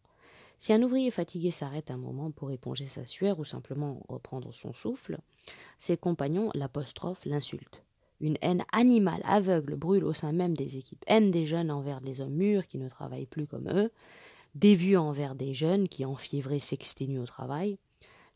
Si 0.59 0.73
un 0.73 0.83
ouvrier 0.83 1.12
fatigué 1.12 1.53
s'arrête 1.53 1.93
un 1.93 1.97
moment 1.97 2.33
pour 2.33 2.51
éponger 2.51 2.87
sa 2.87 3.07
sueur 3.07 3.38
ou 3.38 3.45
simplement 3.45 4.03
reprendre 4.09 4.53
son 4.53 4.73
souffle, 4.73 5.19
ses 5.79 5.97
compagnons 5.97 6.51
l'apostrophe, 6.55 7.25
l'insultent. 7.25 7.85
Une 8.21 8.37
haine 8.40 8.64
animale, 8.73 9.23
aveugle, 9.25 9.77
brûle 9.77 10.05
au 10.05 10.12
sein 10.12 10.33
même 10.33 10.57
des 10.57 10.77
équipes. 10.77 11.05
Haine 11.07 11.31
des 11.31 11.47
jeunes 11.47 11.71
envers 11.71 12.01
les 12.01 12.21
hommes 12.21 12.35
mûrs 12.35 12.67
qui 12.67 12.79
ne 12.79 12.88
travaillent 12.88 13.27
plus 13.27 13.47
comme 13.47 13.69
eux, 13.69 13.93
dévue 14.55 14.97
envers 14.97 15.35
des 15.35 15.55
jeunes 15.55 15.88
qui, 15.88 16.05
enfiévrés, 16.05 16.61
s'exténuent 16.61 17.21
au 17.21 17.27
travail. 17.27 17.79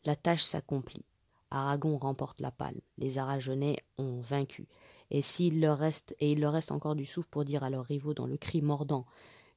La 0.05 0.15
tâche 0.15 0.43
s'accomplit. 0.43 1.05
Aragon 1.51 1.97
remporte 1.97 2.41
la 2.41 2.51
palme. 2.51 2.79
Les 2.97 3.17
Aragonais 3.17 3.77
ont 3.97 4.21
vaincu. 4.21 4.67
Et 5.11 5.21
s'il 5.21 5.59
leur 5.59 5.77
reste, 5.77 6.15
et 6.19 6.31
il 6.31 6.41
leur 6.41 6.53
reste 6.53 6.71
encore 6.71 6.95
du 6.95 7.05
souffle 7.05 7.29
pour 7.29 7.45
dire 7.45 7.63
à 7.63 7.69
leurs 7.69 7.85
rivaux 7.85 8.13
dans 8.13 8.27
le 8.27 8.37
cri 8.37 8.61
mordant 8.61 9.05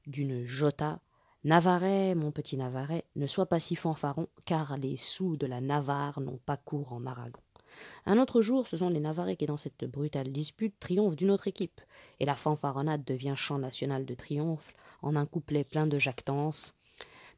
d'une 0.07 0.45
jota 0.45 0.99
Navarrais, 1.43 2.15
mon 2.15 2.31
petit 2.31 2.57
Navarrais, 2.57 3.03
ne 3.15 3.27
sois 3.27 3.45
pas 3.45 3.59
si 3.59 3.75
fanfaron, 3.75 4.27
car 4.45 4.77
les 4.77 4.95
sous 4.95 5.35
de 5.35 5.45
la 5.45 5.59
Navarre 5.59 6.21
n'ont 6.21 6.39
pas 6.45 6.57
cours 6.57 6.93
en 6.93 7.05
Aragon. 7.05 7.41
Un 8.05 8.17
autre 8.17 8.41
jour, 8.41 8.67
ce 8.67 8.77
sont 8.77 8.89
les 8.89 9.01
Navarrais 9.01 9.35
qui, 9.35 9.45
dans 9.45 9.57
cette 9.57 9.83
brutale 9.83 10.31
dispute, 10.31 10.79
triomphent 10.79 11.15
d'une 11.17 11.31
autre 11.31 11.47
équipe, 11.47 11.81
et 12.19 12.25
la 12.25 12.35
fanfaronnade 12.35 13.03
devient 13.03 13.33
chant 13.35 13.59
national 13.59 14.05
de 14.05 14.13
triomphe 14.13 14.71
en 15.03 15.15
un 15.15 15.25
couplet 15.25 15.63
plein 15.63 15.85
de 15.85 15.99
jactance. 15.99 16.73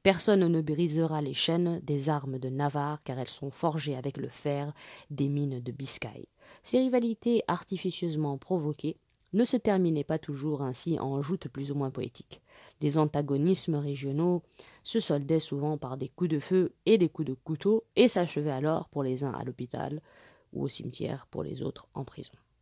Personne 0.03 0.47
ne 0.47 0.61
brisera 0.61 1.21
les 1.21 1.33
chaînes 1.33 1.79
des 1.83 2.09
armes 2.09 2.37
de 2.37 2.49
Navarre, 2.49 3.01
car 3.03 3.19
elles 3.19 3.27
sont 3.27 3.49
forgées 3.49 3.95
avec 3.95 4.17
le 4.17 4.29
fer 4.29 4.71
des 5.09 5.27
mines 5.27 5.59
de 5.59 5.71
Biscaye. 5.71 6.29
Ces 6.61 6.77
rivalités 6.77 7.41
artificieusement 7.47 8.37
provoquées 8.37 8.95
ne 9.33 9.43
se 9.43 9.57
terminaient 9.57 10.03
pas 10.03 10.19
toujours 10.19 10.61
ainsi 10.61 10.99
en 10.99 11.21
joutes 11.21 11.49
plus 11.49 11.71
ou 11.71 11.75
moins 11.75 11.91
poétiques. 11.91 12.41
Les 12.81 12.97
antagonismes 12.97 13.75
régionaux 13.75 14.43
se 14.83 14.99
soldaient 14.99 15.39
souvent 15.39 15.77
par 15.77 15.97
des 15.97 16.09
coups 16.09 16.29
de 16.29 16.39
feu 16.39 16.73
et 16.85 16.97
des 16.97 17.09
coups 17.09 17.27
de 17.27 17.33
couteau 17.33 17.83
et 17.95 18.07
s'achevaient 18.07 18.51
alors 18.51 18.89
pour 18.89 19.03
les 19.03 19.23
uns 19.23 19.33
à 19.33 19.43
l'hôpital 19.43 20.01
ou 20.53 20.63
au 20.63 20.67
cimetière 20.67 21.27
pour 21.31 21.43
les 21.43 21.63
autres 21.63 21.87
en 21.93 22.03
prison. 22.03 22.33